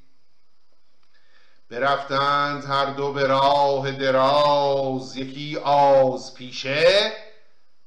برفتند 1.74 2.66
هر 2.66 2.86
دو 2.86 3.14
به 3.14 3.28
راه 3.28 3.92
دراز 3.92 5.18
یکی 5.18 5.58
آز 5.58 6.34
پیشه 6.34 7.14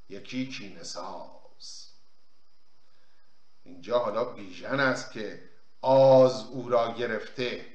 یکی 0.09 0.49
کینه 0.49 0.83
ساز. 0.83 1.91
اینجا 3.65 3.99
حالا 3.99 4.25
بیژن 4.25 4.81
است 4.81 5.13
که 5.13 5.43
آز 5.83 6.47
او 6.51 6.69
را 6.69 6.93
گرفته. 6.93 7.67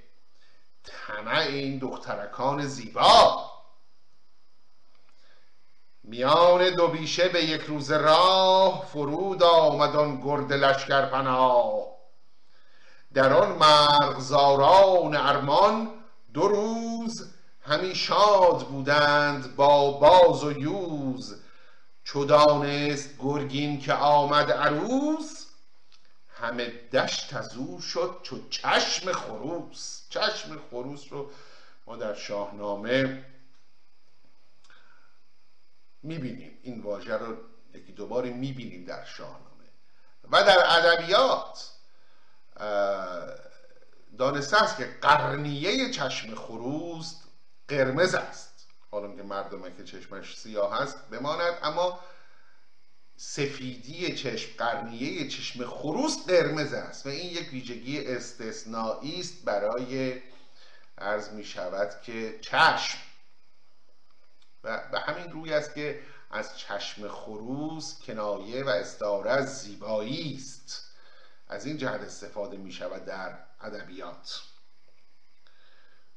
طمع 0.84 1.38
این 1.38 1.78
دخترکان 1.78 2.66
زیبا. 2.66 3.52
میان 6.04 6.70
دو 6.70 6.88
بیشه 6.88 7.30
به 7.30 7.44
یک 7.44 7.62
روز 7.62 7.92
راه 7.92 8.86
فرود 8.86 9.44
آمد 9.44 9.96
آن 9.96 10.22
گرد 10.22 10.54
لشکر 10.54 11.06
پناه 11.06 11.88
در 13.14 13.34
آن 13.34 13.52
مرغزاران 13.52 15.16
ارمان 15.16 16.01
دو 16.34 16.48
روز 16.48 17.34
همی 17.62 17.96
شاد 17.96 18.68
بودند 18.68 19.56
با 19.56 19.92
باز 19.92 20.44
و 20.44 20.52
یوز. 20.52 21.42
چو 22.04 22.26
دانست 22.26 23.10
گرگین 23.20 23.80
که 23.80 23.94
آمد 23.94 24.52
عروس 24.52 25.46
همه 26.30 26.68
دشت 26.94 27.34
از 27.34 27.56
او 27.56 27.82
شد 27.82 28.20
چو 28.24 28.50
چشم 28.50 29.12
خروس. 29.12 30.02
چشم 30.10 30.62
خروس 30.70 31.04
رو 31.10 31.32
ما 31.88 31.96
در 31.96 32.14
شاهنامه 32.14 33.26
می‌بینیم. 36.04 36.60
این 36.64 36.82
واژه 36.82 37.18
رو 37.18 37.38
یکی 37.74 37.92
دوباره 37.92 38.30
می‌بینیم 38.30 38.86
در 38.86 39.06
شاهنامه. 39.06 39.66
و 40.32 40.44
در 40.44 40.58
ادبیات 40.66 41.72
دانسته 44.18 44.64
است 44.64 44.78
که 44.78 44.86
قرنیه 45.02 45.92
چشم 45.92 46.36
خروس 46.36 47.16
قرمز 47.68 48.16
است. 48.16 48.68
حالا 48.92 49.16
که 49.16 49.24
مردمه 49.24 49.76
که 49.78 49.84
چشمش 49.84 50.38
سیاه 50.38 50.82
است 50.82 51.10
بماند 51.10 51.54
اما 51.64 52.00
سفیدی 53.18 54.16
چشم 54.16 54.50
قرنیه 54.58 55.28
چشم 55.28 55.66
خروس 55.66 56.26
قرمز 56.28 56.74
است 56.74 57.06
و 57.06 57.10
این 57.10 57.32
یک 57.32 57.54
ویژگی 57.54 58.08
استثنایی 58.08 59.20
است 59.20 59.46
برای 59.46 60.22
عرض 60.98 61.30
می 61.30 61.44
شود 61.44 62.02
که 62.02 62.40
چشم. 62.42 62.98
و 64.64 64.84
به 64.92 65.00
همین 65.00 65.32
روی 65.32 65.54
است 65.54 65.76
که 65.76 66.02
از 66.32 66.58
چشم 66.58 67.08
خروس 67.08 68.02
کنایه 68.02 68.64
و 68.64 68.70
استعاره 68.70 69.32
از 69.32 69.62
زیبایی 69.62 70.36
است. 70.36 70.92
از 71.48 71.66
این 71.66 71.78
جهت 71.78 72.02
استفاده 72.02 72.58
می 72.58 72.72
شود 72.72 73.06
در 73.06 73.51
ادبیات. 73.64 74.42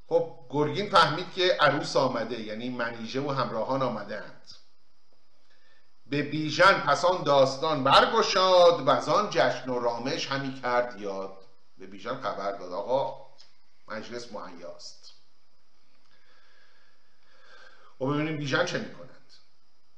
خب 0.07 0.39
گرگین 0.51 0.91
فهمید 0.91 1.33
که 1.33 1.57
عروس 1.61 1.97
آمده 1.97 2.41
یعنی 2.41 2.71
منیژه 2.71 3.21
و 3.21 3.31
همراهان 3.31 3.83
آمدند 3.83 4.53
به 6.07 6.23
بیژن 6.23 6.73
پسان 6.73 7.23
داستان 7.23 7.85
برگشاد 7.85 8.81
و 8.81 8.91
از 8.91 9.09
آن 9.09 9.31
جشن 9.31 9.71
و 9.71 9.79
رامش 9.79 10.27
همی 10.27 10.61
کرد 10.61 11.01
یاد. 11.01 11.39
به 11.79 11.87
بیژن 11.87 12.21
خبر 12.21 12.53
داد 12.53 12.73
آقا 12.73 13.27
مجلس 13.89 14.33
مهیاست. 14.33 15.13
و 18.01 18.07
ببینیم 18.07 18.37
بیژن 18.37 18.65
چه 18.65 18.79
می‌کنند 18.79 19.33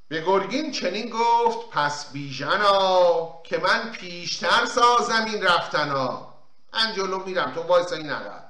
به 0.09 0.21
گرگین 0.21 0.73
چنین 0.73 1.11
گفت 1.11 1.71
پس 1.71 2.13
بیژنا 2.13 3.43
که 3.45 3.59
من 3.59 3.93
پیشتر 3.93 4.67
سازم 4.67 5.25
این 5.25 5.43
رفتنا. 5.43 6.36
من 6.77 6.95
جلو 6.95 7.25
میرم 7.25 7.53
تو 7.55 7.63
وایسا 7.63 7.97
این 7.97 8.11
عقب 8.11 8.47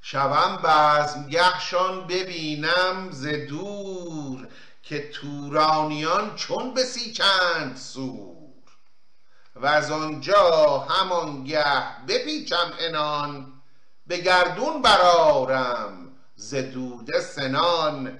شوم 0.00 1.26
گهشان 1.30 2.06
ببینم 2.06 3.08
ز 3.10 3.26
دور 3.26 4.48
که 4.82 5.10
تورانیان 5.10 6.34
چون 6.34 6.74
بسیچند 6.74 7.76
سور. 7.76 8.38
و 9.56 9.66
از 9.66 9.90
آنجا 9.90 10.78
همانگه 10.78 12.04
بپیچم 12.06 12.72
انان 12.78 13.52
به 14.06 14.16
گردون 14.16 14.82
برارم 14.82 16.12
ز 16.36 16.54
دوده 16.54 17.20
سنان. 17.20 18.18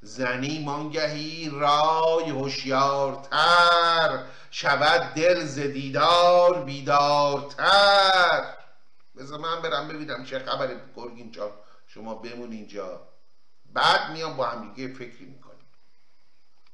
زنی 0.00 0.64
مانگهی 0.64 1.50
رای 1.50 2.30
هوشیارتر 2.30 4.24
شود 4.50 5.14
دل 5.14 5.44
ز 5.44 5.58
دیدار 5.58 6.64
بیدارتر. 6.64 8.54
بذار 9.16 9.38
من 9.38 9.62
برم 9.62 9.88
ببینم 9.88 10.24
چه 10.24 10.38
خبره. 10.38 10.80
گرگ 10.96 11.12
اینجا 11.16 11.60
شما 11.86 12.14
بمون 12.14 12.52
اینجا. 12.52 13.08
بعد 13.72 14.10
میام 14.10 14.36
با 14.36 14.46
هم 14.46 14.74
دیگه 14.74 14.94
فکری 14.94 15.24
می‌کنیم. 15.24 15.66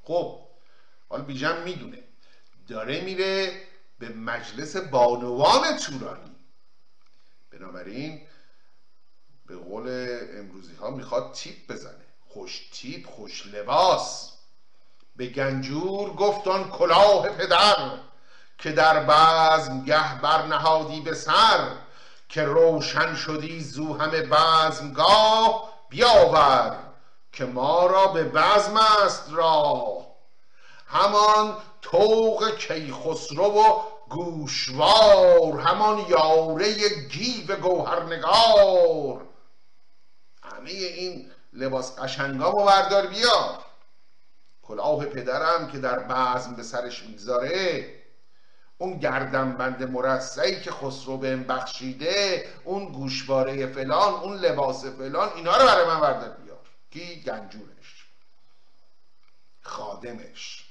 خب 0.02 0.46
حالا 1.08 1.24
بیژن 1.24 1.62
می‌دونه. 1.62 2.04
داره 2.68 3.00
میره 3.00 3.62
به 3.98 4.08
مجلس 4.08 4.76
بانوان 4.76 5.76
تورانی. 5.76 6.36
بنابراین 7.50 8.26
به 9.46 9.56
قول 9.56 10.18
امروزی 10.38 10.74
ها 10.74 10.90
می‌خواد 10.90 11.32
تیپ 11.32 11.72
بزنه. 11.72 12.03
خوش 12.34 12.68
تیپ 12.72 13.06
خوش 13.06 13.46
لباس. 13.46 14.32
به 15.16 15.26
گنجور 15.26 16.10
گفتان 16.10 16.70
کلاه 16.70 17.28
پدر 17.28 17.90
که 18.58 18.72
در 18.72 19.04
بزم 19.04 19.84
گه 19.84 20.20
برنهادی 20.20 21.00
به 21.00 21.14
سر 21.14 21.70
که 22.28 22.44
روشن 22.44 23.14
شدی 23.14 23.60
زو 23.60 23.98
همه 23.98 24.22
بزمگاه 24.22 25.72
بیاور 25.88 26.76
که 27.32 27.44
ما 27.44 27.86
را 27.86 28.06
به 28.06 28.24
بزم 28.24 28.76
است 28.76 29.32
را 29.32 30.06
همان 30.86 31.56
توق 31.82 32.56
کیخسرو 32.56 33.44
و 33.44 33.82
گوشوار 34.08 35.60
همان 35.60 36.06
یاره 36.08 36.74
گیو 37.10 37.56
گوهرنگار. 37.56 39.26
همه 40.42 40.70
این 40.70 41.30
لباس 41.54 41.98
قشنگامو 41.98 42.64
بردار 42.64 43.06
بیار 43.06 43.64
کلاه 44.62 45.04
پدرم 45.04 45.68
که 45.68 45.78
در 45.78 45.98
بزم 45.98 46.54
به 46.54 46.62
سرش 46.62 47.02
می‌گذاره 47.02 47.86
اون 48.78 48.98
گردنبند 48.98 49.82
مرصعی 49.82 50.60
که 50.60 50.70
خسرو 50.70 51.16
بهم 51.16 51.44
بخشیده 51.44 52.44
اون 52.64 52.92
گوشواره 52.92 53.66
فلان 53.66 54.14
اون 54.14 54.36
لباس 54.36 54.84
فلان 54.84 55.28
اینا 55.34 55.56
رو 55.56 55.66
برای 55.66 55.86
من 55.86 56.00
بردار 56.00 56.28
بیار 56.28 56.58
کی؟ 56.90 57.22
گنجورش 57.22 58.04
خادمش. 59.62 60.64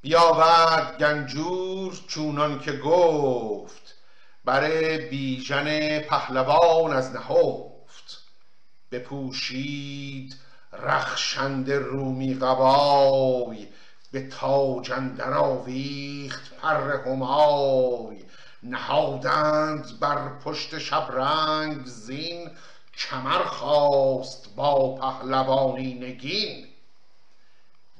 بیاورد 0.00 0.98
گنجور 0.98 2.00
چونان 2.08 2.60
که 2.60 2.72
گفت 2.72 3.94
برای 4.44 4.98
بیژن 4.98 5.98
پهلوان 6.00 6.92
از 6.92 7.12
نهفت. 7.12 8.25
بپوشید 8.90 10.36
رخشند 10.72 11.70
رومی 11.72 12.34
قبای 12.34 13.68
به 14.12 14.28
تاج 14.28 14.92
اندر 14.92 15.34
آویخت 15.34 16.54
پر 16.54 16.90
همای. 17.06 18.24
نهادند 18.62 20.00
بر 20.00 20.38
پشت 20.38 20.78
شبرنگ 20.78 21.86
زین 21.86 22.50
کمر 22.96 23.42
خواست 23.44 24.54
با 24.56 24.94
پهلوانی 24.94 25.94
نگین. 25.94 26.66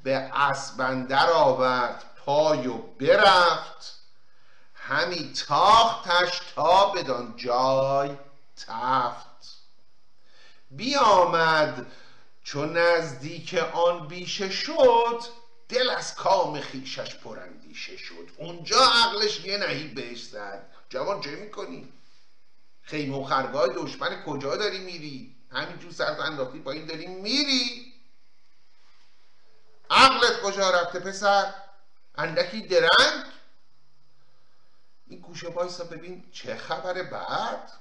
به 0.03 0.15
اسب 0.33 0.81
اندر 0.81 1.29
آورد 1.29 2.03
پای 2.25 2.67
و 2.67 2.77
برفت 2.77 3.99
همی 4.73 5.33
تاختش 5.47 6.41
تا 6.55 6.85
بدان 6.85 7.33
جای 7.37 8.09
تفت. 8.67 9.26
بیامد 10.71 11.91
چون 12.43 12.77
نزدیک 12.77 13.53
آن 13.53 14.07
بیشه 14.07 14.49
شد 14.49 15.21
دل 15.69 15.89
از 15.89 16.15
کام 16.15 16.61
خیشش 16.61 17.15
پراندیشه 17.15 17.97
شد 17.97 18.29
اونجا 18.37 18.79
عقلش 18.79 19.45
یه 19.45 19.57
نهی 19.57 19.87
بهش 19.87 20.23
زد 20.23 20.69
جوان 20.89 21.21
چه 21.21 21.29
می‌کنی؟ 21.29 21.93
خیمه 22.81 23.17
و 23.17 23.23
خرگاه 23.23 23.67
دشمن 23.67 24.23
کجا 24.23 24.55
داری 24.55 24.79
میری؟ 24.79 25.35
همینجور 25.51 25.91
سرت 25.91 26.19
انداختی 26.19 26.59
پایین 26.59 26.85
داری 26.85 27.07
میری؟ 27.07 27.93
عقلت 29.89 30.41
کجا 30.41 30.69
رفته 30.69 30.99
پسر؟ 30.99 31.53
اندکی 32.15 32.61
درنگ؟ 32.61 33.25
این 35.07 35.19
گوشه 35.19 35.49
بایستا 35.49 35.83
ببین 35.83 36.23
چه 36.31 36.55
خبر 36.55 37.03
بعد؟ 37.03 37.71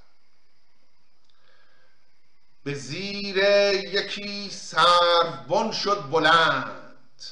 به 2.66 2.74
زیر 2.74 3.36
یکی 3.74 4.50
سروبن 4.50 5.70
شد 5.70 6.10
بلند 6.10 7.22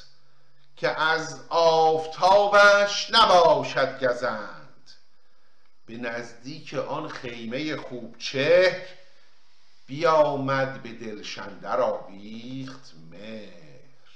که 0.75 1.01
از 1.01 1.39
آفتابش 1.49 3.09
نباشد 3.13 4.03
گزند. 4.03 4.91
به 5.85 5.97
نزدیک 5.97 6.73
آن 6.73 7.07
خیمه 7.07 7.75
خوب 7.75 8.15
چهر 8.17 8.87
بیامد 9.87 10.83
به 10.83 10.91
دلشندر 10.91 11.81
آویخت 11.81 12.93
مهر. 13.11 14.11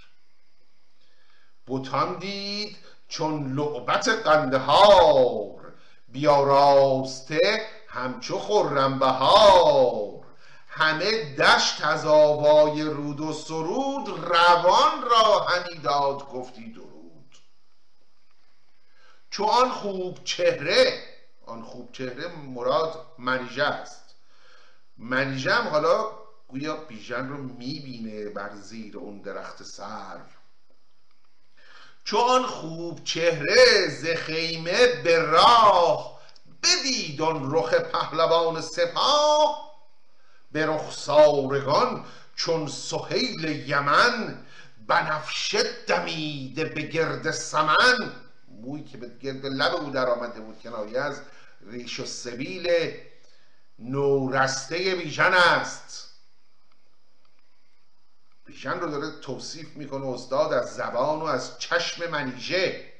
بتان 1.67 2.19
دید 2.19 2.77
چون 3.07 3.53
لعبت 3.55 4.07
قندهار 4.07 5.73
بیاراسته 6.07 7.65
همچو 7.87 8.39
خرم 8.39 8.99
بهار. 8.99 10.18
همه 10.79 11.35
دشت 11.35 11.85
از 11.85 12.05
آوای 12.05 12.81
رود 12.81 13.19
و 13.19 13.33
سرود 13.33 14.09
روان 14.09 15.01
را 15.01 15.39
همی 15.39 15.79
داد 15.79 16.29
گفتی 16.29 16.71
درود. 16.71 17.35
چو 19.29 19.45
آن 19.45 19.69
خوب 19.69 20.23
چهره 20.23 21.03
آن 21.45 21.63
خوب 21.63 21.91
چهره 21.91 22.27
مراد 22.27 23.05
منیژه 23.17 23.63
است. 23.63 24.15
منیژه 24.97 25.53
هم 25.53 25.67
حالا 25.67 26.11
گویا 26.47 26.75
بیژن 26.75 27.29
رو 27.29 27.37
می‌بینه 27.37 28.29
بر 28.29 28.55
زیر 28.55 28.97
اون 28.97 29.21
درخت 29.21 29.63
سر. 29.63 30.19
چو 32.03 32.17
آن 32.17 32.45
خوب 32.45 33.03
چهره 33.03 33.87
ز 33.89 34.05
خیمه 34.05 34.87
به 35.03 35.19
راه 35.19 36.19
بدید 36.63 37.21
آن 37.21 37.55
رخ 37.55 37.73
پهلوان 37.73 38.61
سپاه 38.61 39.68
به 40.51 40.65
رخسارگان 40.65 42.05
چون 42.35 42.67
سهیل 42.67 43.69
یمن 43.69 44.45
بنفشه 44.87 45.63
دمیده 45.87 46.65
به 46.65 46.81
گرد 46.81 47.31
سمن. 47.31 48.11
موی 48.61 48.83
که 48.83 48.97
به 48.97 49.11
گرد 49.21 49.45
لب 49.45 49.75
او 49.75 49.89
در 49.89 50.09
آمده 50.09 50.39
بود 50.39 50.59
کنایه 50.59 50.99
از 50.99 51.21
ریش 51.61 51.99
و 51.99 52.05
سبیل 52.05 52.69
نورسته 53.79 54.95
بیژن 54.95 55.33
است. 55.33 56.09
بیژن 58.45 58.79
رو 58.79 58.91
داره 58.91 59.19
توصیف 59.19 59.67
می‌کنه 59.75 60.07
استاد 60.07 60.53
از 60.53 60.75
زبان 60.75 61.19
و 61.19 61.23
از 61.23 61.59
چشم 61.59 62.09
منیژه. 62.09 62.93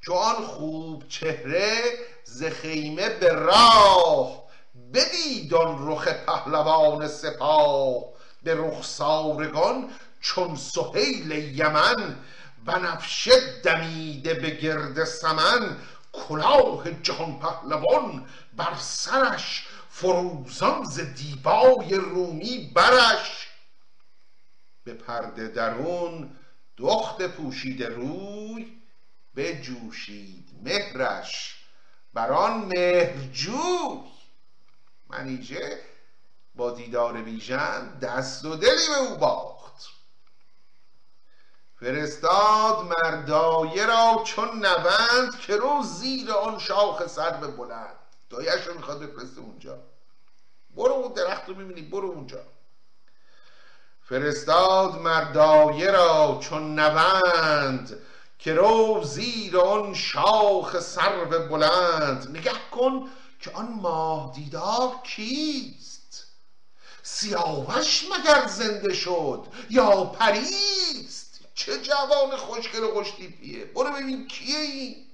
چون 0.00 0.34
خوب 0.34 1.08
چهره 1.08 1.82
ز 2.24 2.44
خیمه 2.44 3.08
به 3.08 3.28
راه 3.32 4.45
بدید 4.94 5.54
آن 5.54 5.88
رخ 5.88 6.08
پهلوان 6.08 7.08
سپاه 7.08 8.04
به 8.42 8.54
رخسارگان 8.54 9.90
چون 10.20 10.56
سهیل 10.56 11.30
یمن 11.58 12.16
بنفشه 12.64 13.60
دمیده 13.62 14.34
به 14.34 14.50
گرد 14.50 15.04
سمن 15.04 15.76
کلاه 16.12 16.90
جهان 17.02 17.38
پهلوان 17.38 18.26
بر 18.56 18.74
سرش 18.78 19.66
فروزان 19.90 20.84
ز 20.84 21.00
دیبای 21.00 21.94
رومی 21.94 22.72
برش. 22.74 23.48
به 24.84 24.94
پرده 24.94 25.48
درون 25.48 26.30
دخت 26.78 27.22
پوشیده 27.22 27.88
روی 27.88 28.72
بجوشید 29.36 30.48
مهرش 30.62 31.56
بر 32.14 32.32
آن 32.32 32.72
مهرجوی 32.76 34.15
منیژه 35.08 35.80
با 36.54 36.70
دیدار 36.70 37.12
بیژن 37.12 37.98
دست 37.98 38.44
و 38.44 38.56
دلی 38.56 38.88
به 38.88 38.98
او 38.98 39.16
باخت. 39.16 39.88
فرستاد 41.80 42.94
مردایه 42.98 43.86
را 43.86 44.22
چون 44.24 44.66
نوند 44.66 45.40
که 45.40 45.56
رو 45.56 45.82
زیر 45.82 46.32
آن 46.32 46.58
شاخ 46.58 47.06
سر 47.06 47.30
بلند 47.30 47.96
دایش 48.30 48.66
رو 48.66 48.74
می‌خواد 48.74 49.00
بفرسته 49.00 49.40
اونجا. 49.40 49.78
برو 50.76 50.92
اون 50.92 51.12
درخت 51.12 51.48
رو 51.48 51.54
می‌بینی 51.54 51.82
برو 51.82 52.08
اونجا. 52.08 52.42
فرستاد 54.02 54.94
مردایه 54.94 55.90
را 55.90 56.38
چون 56.42 56.80
نوند 56.80 58.00
که 58.38 58.54
رو 58.54 59.04
زیر 59.04 59.58
آن 59.58 59.94
شاخ 59.94 60.80
سرو 60.80 61.48
بلند 61.48 62.36
نگه 62.36 62.52
کن 62.70 63.08
که 63.46 63.52
آن 63.52 63.72
ماه 63.72 64.34
دیدار 64.34 65.00
کیست؟ 65.02 66.26
سیاوش 67.02 68.04
مگر 68.04 68.46
زنده 68.46 68.94
شد 68.94 69.46
یا 69.70 70.04
پریست؟ 70.04 71.40
چه 71.54 71.82
جوان 71.82 72.36
خوشگل 72.36 72.84
و 72.84 72.94
خوشتیپیه. 72.94 73.64
برو 73.64 73.92
ببین 73.92 74.28
کیه 74.28 74.58
این 74.58 75.06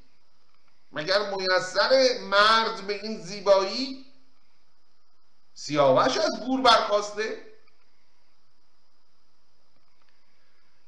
مگر 0.92 1.34
میسر 1.34 2.18
مرد 2.20 2.86
به 2.86 3.02
این 3.02 3.20
زیبایی؟ 3.20 4.06
سیاوش 5.54 6.16
از 6.16 6.40
گور 6.46 6.60
برخواسته. 6.60 7.46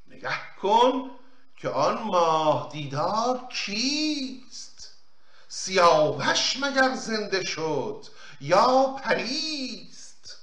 نگه 0.07 0.55
کن 0.61 1.11
که 1.57 1.69
آن 1.69 2.03
ماه 2.03 2.71
دیدار 2.71 3.47
کیست؟ 3.47 4.74
سیاوش 5.57 6.57
مگر 6.61 6.95
زنده 6.95 7.45
شد 7.45 8.05
یا 8.41 8.95
پریست؟ 9.03 10.37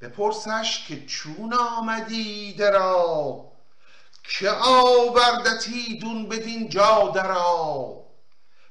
بپرسش 0.00 0.84
که 0.88 1.06
چون 1.06 1.54
آمدی 1.54 2.52
درا؟ 2.52 3.44
که 4.24 4.50
آوردتی 4.50 5.98
دون 5.98 6.28
بدین 6.28 6.68
جا 6.68 7.12
درا؟ 7.14 8.04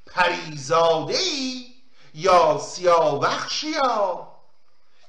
پریزاده 0.05 1.17
ای 1.17 1.65
یا 2.13 2.57
سیاوخشیا؟ 2.57 4.27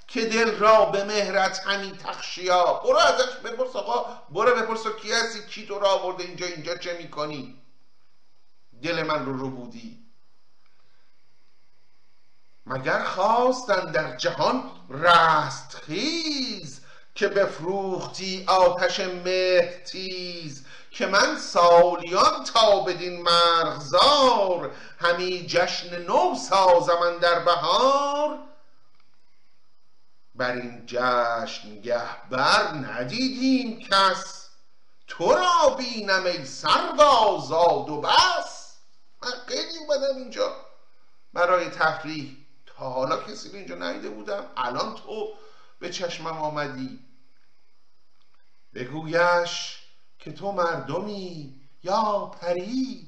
که 0.09 0.26
دل 0.26 0.51
را 0.51 0.84
به 0.84 1.05
مهرت 1.05 1.61
همی 1.66 1.93
تخشیا؟ 1.93 2.72
برو 2.84 2.99
ازش 2.99 3.36
بپرس 3.45 3.76
آقا 3.76 4.22
برو 4.30 4.62
بپرس 4.62 4.86
کی 5.03 5.12
هستی؟ 5.12 5.47
کی 5.47 5.66
تو 5.66 5.78
را 5.78 5.88
آورده 5.88 6.24
اینجا 6.24 6.47
اینجا 6.47 6.76
چه 6.76 6.99
می‌کنی؟ 6.99 7.61
دل 8.83 9.03
من 9.03 9.26
رو 9.26 9.39
رو 9.39 9.51
بودی. 9.51 9.99
مگر 12.66 13.05
خواستن 13.05 13.93
در 13.93 14.16
جهان 14.16 14.70
رستخیز 14.91 16.80
که 17.14 17.28
بفروختی 17.28 18.45
آتش 18.49 19.01
مهر 19.01 19.72
تیز؟ 19.85 20.64
که 20.91 21.07
من 21.07 21.39
سالیان 21.39 22.45
تا 22.45 22.80
بدین 22.80 23.22
مرغزار 23.22 24.70
همی 25.01 25.47
جشن 25.47 26.03
نو 26.03 26.35
سازم 26.35 27.18
در 27.20 27.39
بهار؟ 27.39 28.39
بر 30.35 30.53
این 30.53 30.83
جشن 30.87 31.80
گهبر 31.80 32.72
ندیدیم 32.74 33.78
کس. 33.78 34.49
تو 35.09 35.33
را 35.33 35.74
بینم 35.78 36.24
ای 36.24 36.45
آزاد 36.99 37.89
و 37.89 38.01
بس. 38.01 38.51
من 39.23 39.31
خیلی 39.47 39.79
اومدم 39.79 40.16
اینجا. 40.16 40.57
برای 41.33 41.70
تفریح. 41.70 42.37
تا 42.66 42.91
حالا 42.91 43.16
کسی 43.16 43.49
رو 43.49 43.57
اینجا 43.57 43.75
ندیده 43.75 44.11
بودم. 44.11 44.51
الان 44.57 44.95
تو 44.95 45.35
به 45.79 45.91
چشمم 45.91 46.39
آمدی. 46.39 47.01
بگویش 48.75 49.79
که 50.18 50.33
تو 50.33 50.53
مردمی 50.53 51.61
یا 51.83 52.33
پری. 52.41 53.07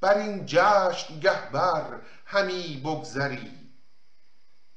بر 0.00 0.18
این 0.18 0.46
جشن 0.46 1.20
گهبر 1.20 2.00
همی 2.24 2.82
بگذری. 2.84 3.58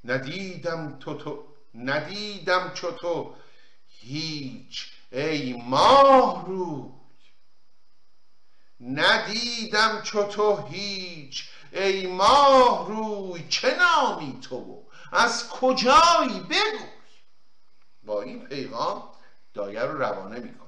ندیدم 0.03 0.99
تو 0.99 1.17
تو 1.17 1.43
ندیدم 1.75 2.71
چو 2.73 2.91
تو. 2.91 3.35
هیچ 3.87 4.91
ای 5.11 5.53
ماه 5.53 6.45
روی 6.47 6.94
ندیدم 8.79 10.01
چو 10.03 10.23
تو 10.23 10.67
هیچ. 10.67 11.49
ای 11.71 12.07
ماه 12.07 12.87
روی 12.87 13.47
چه 13.49 13.75
نامی 13.77 14.39
تو 14.41 14.83
از 15.11 15.49
کجایی 15.49 16.39
بگوی 16.39 16.89
با 18.03 18.21
این 18.21 18.45
پیغام 18.45 19.03
دایه 19.53 19.81
رو 19.81 19.97
روانه 19.97 20.39
می‌کنه. 20.39 20.65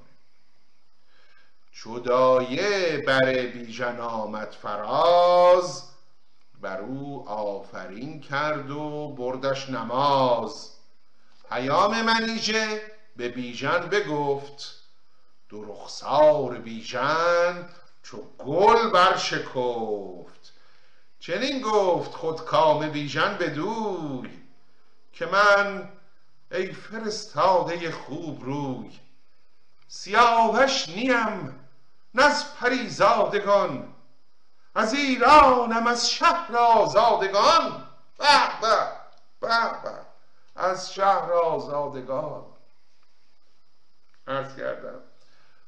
چو 1.72 1.98
دایه 1.98 2.98
بر 3.06 3.32
بیژن 3.32 4.00
آمد 4.00 4.50
فراز 4.62 5.82
بر 6.60 6.80
او 6.80 7.28
آفرین 7.28 8.20
کرد 8.20 8.70
و 8.70 9.14
بردش 9.18 9.70
نماز. 9.70 10.72
پیام 11.50 12.02
منیژه 12.02 12.82
به 13.16 13.28
بیژن 13.28 13.78
بگفت 13.78 14.82
دو 15.48 15.64
رخسار 15.64 16.58
بیژن 16.58 17.68
چو 18.08 18.22
گل 18.38 18.90
برشکفت. 18.90 20.52
چنین 21.20 21.60
گفت 21.60 22.14
خود 22.14 22.44
کام 22.44 22.88
بیژن 22.88 23.34
بدوی 23.34 24.42
که 25.12 25.26
من 25.26 25.88
ای 26.52 26.72
فرستاده 26.72 27.90
خوب 27.90 28.44
روی 28.44 28.90
سیاوش 29.88 30.88
نیم 30.88 31.68
نز 32.14 32.44
پریزادگان 32.54 33.94
از 34.74 34.94
ایرانم 34.94 35.86
از 35.86 36.10
شهر 36.10 36.56
آزادگان 36.56 37.86
به 38.18 38.60
به 38.60 38.76
به 39.40 39.82
به 39.82 39.92
از 40.56 40.94
شهر 40.94 41.32
آزادگان 41.32 42.44
عرض 44.26 44.56
کردم 44.56 45.00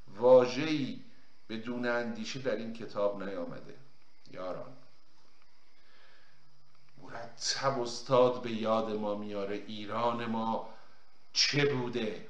واژه‌ای 0.09 1.09
بدون 1.51 1.86
اندیشه 1.86 2.38
در 2.38 2.57
این 2.57 2.72
کتاب 2.72 3.22
نیامده. 3.22 3.74
یاران 4.30 4.76
مرتب 7.03 7.80
استاد 7.80 8.42
به 8.42 8.51
یاد 8.51 8.90
ما 8.90 9.14
میاره. 9.14 9.57
ایران 9.57 10.26
ما 10.26 10.74
چه 11.32 11.74
بوده؟ 11.74 12.26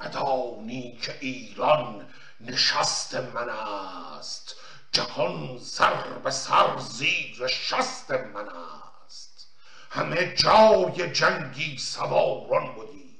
ندانی 0.00 0.96
که 0.96 1.18
ایران 1.20 2.08
نشست 2.40 3.14
من 3.14 3.48
است. 3.48 4.56
جهان 4.92 5.58
سر 5.58 6.18
به 6.18 6.30
سر 6.30 6.78
زیر 6.78 7.46
شست 7.46 8.10
من 8.10 8.48
است. 9.06 9.48
همه 9.90 10.34
جای 10.34 11.10
جنگی 11.12 11.78
سواران 11.78 12.74
بودی. 12.74 13.18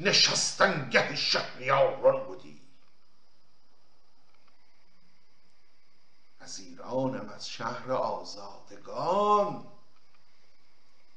نشستنگه 0.00 1.16
شهریاران 1.16 2.24
بودی. 2.24 2.51
از 6.42 6.58
ایرانم 6.58 7.28
از 7.36 7.48
شهر 7.48 7.92
آزادگان. 7.92 9.64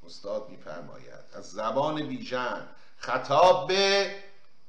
استاد 0.05 0.49
میفرماید 0.49 1.25
از 1.33 1.51
زبان 1.51 2.07
بیژن 2.07 2.67
خطاب 2.97 3.67
به 3.67 4.15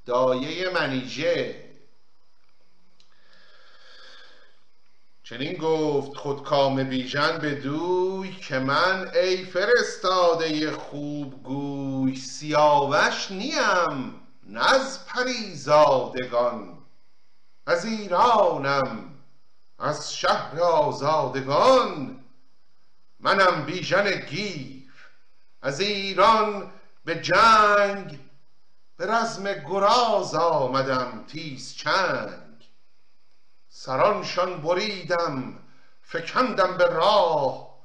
دایه 0.06 0.70
منیژه. 0.70 1.66
چنین 5.24 5.52
گفت 5.52 6.16
خود 6.16 6.42
کام 6.42 6.84
بیژن 6.84 7.38
به 7.38 7.54
دوی 7.54 8.32
که 8.32 8.58
من 8.58 9.08
ای 9.14 9.44
فرستاده 9.44 10.70
خوب 10.70 11.42
گوی 11.42 12.16
سیاوش 12.16 13.30
نیم 13.30 14.20
نز 14.46 14.98
پریزادگان. 15.06 16.78
از 17.66 17.84
ایرانم 17.84 19.15
از 19.78 20.14
شهر 20.14 20.60
آزادگان 20.60 22.24
منم 23.20 23.64
بیژن 23.64 24.26
از 25.62 25.80
ایران 25.80 26.72
به 27.04 27.14
جنگ 27.22 28.20
به 28.96 29.06
رزم 29.06 29.52
گراز 29.52 30.34
آمدم 30.34 31.24
تیز 31.28 31.74
چنگ. 31.74 32.70
سرانشان 33.68 34.62
بریدم 34.62 35.58
فکندم 36.02 36.76
به 36.76 36.86
راه 36.86 37.76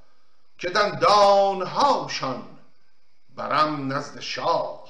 که 0.57 0.69
دندانهاشان 0.69 2.43
برم 3.35 3.93
نزد 3.93 4.19
شاه. 4.19 4.83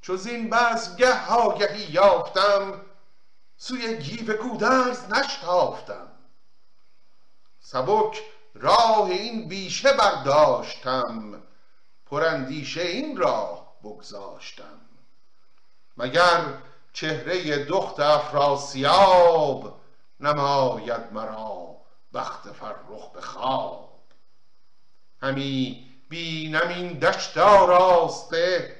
چو 0.00 0.16
زین 0.16 0.50
بس 0.50 0.96
گه 0.96 1.26
آگهی 1.26 1.92
یافتم 1.92 2.80
سوی 3.56 3.96
گیو 3.96 4.36
گودرز 4.36 5.12
نشتافتم. 5.12 6.08
سبک 7.60 8.22
راه 8.54 9.10
این 9.10 9.48
بیشه 9.48 9.92
برداشتم. 9.92 11.42
پراندیشه 12.06 12.80
این 12.80 13.16
راه 13.16 13.76
بگذاشتم. 13.84 14.80
مگر 15.96 16.40
چهره 16.92 17.64
دخت 17.64 18.00
افراسیاب 18.00 19.80
نماید 20.20 21.12
مرا 21.12 21.76
بخت 22.14 22.52
فرخ 22.52 23.10
به 23.14 23.20
خواب؟ 23.20 24.02
همی 25.22 25.86
بینم 26.08 26.68
این 26.68 26.98
دشت 26.98 27.38
آراسته 27.38 28.76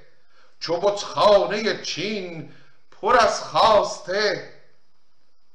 چو 0.60 0.76
بتخانه 0.76 1.82
چین 1.82 2.52
پر 2.90 3.16
از 3.16 3.44
خواسته. 3.44 4.55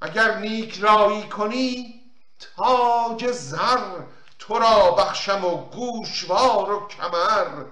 اگر 0.02 0.38
نیک 0.38 0.80
رایی 0.80 1.30
کنی 1.30 2.02
تاج 2.40 3.32
زر 3.32 4.02
تو 4.40 4.60
را 4.60 4.92
بخشم 4.92 5.46
و 5.46 5.70
گوشوار 5.70 6.72
و 6.72 6.88
کمر. 6.88 7.66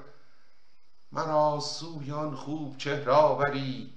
مرا 1.12 1.60
سویان 1.60 2.36
خوب 2.36 2.78
چهره 2.78 3.12
آوری 3.12 3.94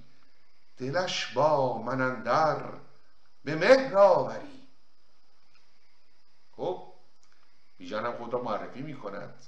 دلش 0.77 1.33
با 1.33 1.77
من 1.77 2.01
اندر 2.01 2.63
به 3.43 3.55
مهر 3.55 3.97
آوری. 3.97 4.67
خب 6.51 6.83
بیژن 7.77 8.05
هم 8.05 8.17
خود 8.17 8.33
را 8.33 8.41
معرفی 8.41 8.81
می 8.81 8.97
کند. 8.97 9.45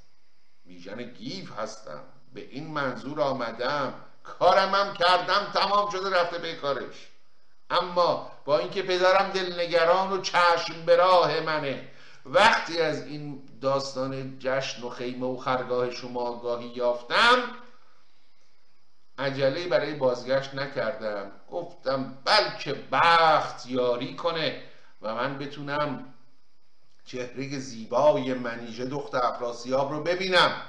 بیژن 0.66 1.04
گیف 1.04 1.60
هستم 1.60 2.04
به 2.34 2.42
این 2.42 2.68
منظور 2.68 3.22
آمدم. 3.22 3.94
کارم 4.24 4.76
هم 4.76 4.94
کردم 4.94 5.52
تمام 5.54 5.90
شده 5.90 6.22
رفته 6.22 6.38
به 6.38 6.56
کارش. 6.56 7.15
اما 7.70 8.32
با 8.46 8.58
اینکه 8.58 8.82
پدرم 8.82 9.30
دلنگران 9.30 10.12
و 10.12 10.22
چشم 10.22 10.86
به 10.86 10.96
راه 10.96 11.40
منه 11.40 11.88
وقتی 12.26 12.82
از 12.82 13.08
این 13.08 13.42
داستان 13.62 14.40
جشن 14.40 14.84
و 14.84 14.90
خیمه 14.90 15.28
و 15.28 15.38
خرگاه 15.38 15.92
شما 15.92 16.20
آگاهی 16.20 16.68
یافتم 16.68 17.38
عجله 19.18 19.68
برای 19.68 19.94
بازگشت 19.94 20.54
نکردم. 20.54 21.32
گفتم 21.52 22.18
بلکه 22.26 22.76
بخت 22.92 23.66
یاری 23.66 24.16
کنه 24.16 24.62
و 25.02 25.16
من 25.16 25.38
بتونم 25.38 26.14
چهره 27.06 27.60
زیبای 27.60 28.34
منیژه 28.34 28.86
دخت 28.86 29.16
افراسیاب 29.16 29.92
رو 29.92 30.04
ببینم. 30.04 30.62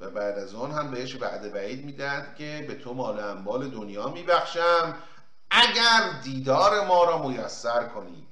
و 0.00 0.10
بعد 0.10 0.38
از 0.38 0.54
آن 0.54 0.70
هم 0.70 0.90
بهش 0.90 1.16
وعده 1.20 1.48
بعید 1.48 1.84
می‌دهد 1.84 2.36
که 2.36 2.64
به 2.68 2.74
تو 2.74 2.94
مال 2.94 3.20
انبال 3.20 3.68
دنیا 3.68 4.08
میبخشم 4.08 4.96
اگر 5.50 6.20
دیدار 6.22 6.86
ما 6.86 7.04
را 7.04 7.28
میسر 7.28 7.88
کنی 7.88 8.26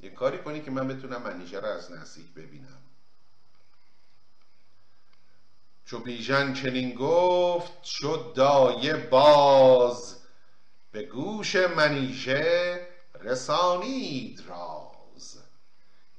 یه 0.00 0.10
کاری 0.10 0.38
کنی 0.38 0.60
که 0.60 0.70
من 0.70 0.88
بتونم 0.88 1.22
منیژه 1.22 1.60
را 1.60 1.74
از 1.74 1.92
نزدیک 1.92 2.34
ببینم. 2.34 2.82
چو 5.84 5.98
بیژن 5.98 6.54
چنین 6.54 6.94
گفت 6.94 7.84
شد 7.84 8.32
دایه 8.36 8.96
باز. 8.96 10.16
به 10.90 11.02
گوش 11.02 11.56
منیژه 11.56 12.86
رسانید 13.20 14.42
راز. 14.48 15.38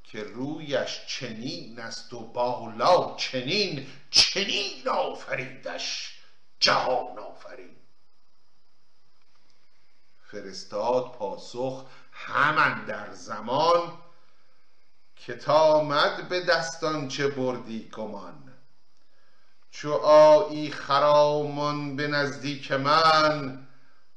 که 0.04 0.24
رویش 0.24 1.06
چنین 1.08 1.80
است 1.80 2.14
و 2.14 2.20
بالا 2.20 3.16
چنین 3.16 3.88
چنین 4.12 4.88
آفریدش 4.88 6.20
جهان 6.60 7.20
آفرین 7.20 7.76
فرستاد 10.34 11.12
پاسخ 11.12 11.86
همان 12.12 12.86
در 12.86 13.14
زمان 13.14 13.94
که 15.16 15.34
تامد 15.34 16.30
به 16.30 16.40
دستان 16.40 17.08
چه 17.08 17.28
بردی 17.28 17.90
گمان. 17.90 18.54
چو 19.72 19.94
آیی 19.94 20.72
خرامان 20.72 21.96
به 21.96 22.08
نزدیک 22.08 22.72
من 22.72 23.68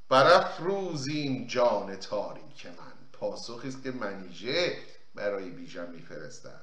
برافروز 0.09 1.09
این 1.09 1.47
جان 1.47 1.97
تاریک 1.97 2.67
من. 2.67 2.93
پاسخی 3.13 3.69
است 3.69 3.83
که 3.83 3.91
منیژه 3.91 4.79
برای 5.15 5.51
بیژن 5.51 5.91
میفرستد. 5.91 6.63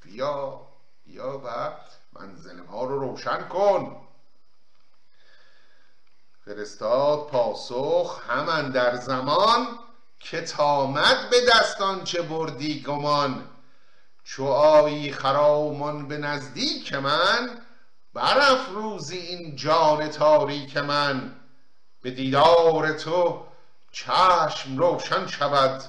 بیا 0.00 0.60
بیا 1.04 1.42
و 1.44 1.72
منزل 2.12 2.60
ما 2.60 2.84
رو 2.84 2.98
روشن 2.98 3.48
کن. 3.48 4.03
فرستاد 6.44 7.26
پاسخ 7.26 8.20
همان 8.28 8.70
در 8.70 8.96
زمان 8.96 9.66
که 10.20 10.40
تامد 10.40 11.30
به 11.30 11.36
دستان 11.52 12.04
چه 12.04 12.22
بردی 12.22 12.82
گمان. 12.82 13.48
چو 14.24 14.44
آیی 14.46 15.12
خرامان 15.12 16.08
به 16.08 16.18
نزدیک 16.18 16.92
من 16.92 17.58
برافروزی 18.14 19.18
این 19.18 19.56
جان 19.56 20.08
تاریک 20.08 20.76
من. 20.76 21.36
به 22.02 22.10
دیدار 22.10 22.92
تو 22.92 23.46
چشم 23.92 24.78
روشن 24.78 25.26
شود 25.26 25.82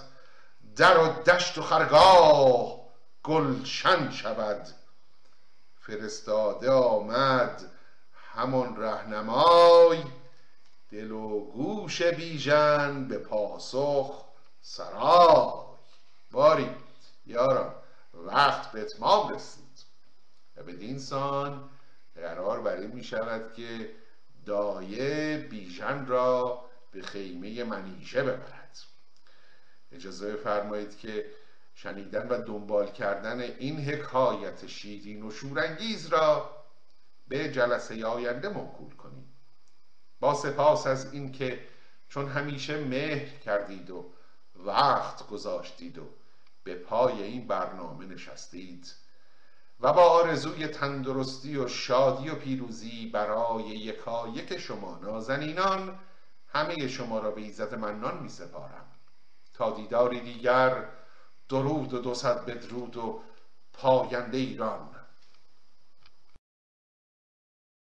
در 0.75 0.97
و 0.97 1.07
دشت 1.07 1.57
و 1.57 1.61
خرگاه 1.61 2.75
گلشن 3.23 4.11
شود. 4.11 4.67
فرستاده 5.79 6.71
آمد 6.71 7.71
همان 8.33 8.75
رهنمای 8.77 10.03
دل 10.89 11.11
و 11.11 11.39
گوش 11.39 12.01
بیژن 12.01 13.07
به 13.07 13.17
پاسخ 13.17 14.25
سرای. 14.61 15.65
باری 16.31 16.69
یاران 17.25 17.75
وقت 18.13 18.71
به 18.71 18.81
اتمام 18.81 19.33
رسید. 19.33 19.85
و 20.55 20.63
بدین 20.63 20.99
سان 20.99 21.69
قرار 22.15 22.61
بر 22.61 22.77
این 22.77 22.91
می 22.91 23.03
شود 23.03 23.53
که 23.53 23.95
دایه 24.45 25.37
بیژن 25.37 26.05
را 26.05 26.65
به 26.91 27.01
خیمه 27.01 27.63
منیژه 27.63 28.23
ببرد. 28.23 28.77
اجازه 29.91 30.33
بفرمایید 30.33 30.97
که 30.97 31.25
شنیدن 31.75 32.27
و 32.27 32.41
دنبال 32.41 32.91
کردن 32.91 33.41
این 33.41 33.79
حکایت 33.79 34.67
شیرین 34.67 35.23
و 35.23 35.31
شورانگیز 35.31 36.07
را 36.07 36.55
به 37.27 37.51
جلسه 37.51 38.05
آینده 38.05 38.49
موکول 38.49 38.95
کنیم. 38.95 39.34
سپاس 40.33 40.87
از 40.87 41.13
اینکه 41.13 41.59
چون 42.09 42.27
همیشه 42.27 42.83
مهر 42.83 43.37
کردید 43.37 43.89
و 43.89 44.05
وقت 44.55 45.27
گذاشتید 45.27 45.97
و 45.97 46.03
به 46.63 46.75
پای 46.75 47.23
این 47.23 47.47
برنامه 47.47 48.05
نشستید 48.05 48.93
و 49.79 49.93
با 49.93 50.01
آرزوی 50.01 50.67
تندرستی 50.67 51.57
و 51.57 51.67
شادی 51.67 52.29
و 52.29 52.35
پیروزی 52.35 53.09
برای 53.13 53.63
یکایک 53.63 54.57
شما 54.57 54.99
نازنینان 55.01 55.99
همه 56.47 56.87
شما 56.87 57.19
را 57.19 57.31
به 57.31 57.41
ایزد 57.41 57.75
منان 57.75 58.23
می 58.23 58.29
سپارم 58.29 58.85
تا 59.53 59.71
دیداری 59.71 60.19
دیگر 60.19 60.85
درود 61.49 61.93
و 61.93 61.99
دو 61.99 62.13
صد 62.13 62.45
بدرود 62.45 62.97
و 62.97 63.21
پاینده 63.73 64.37
ایران. 64.37 64.94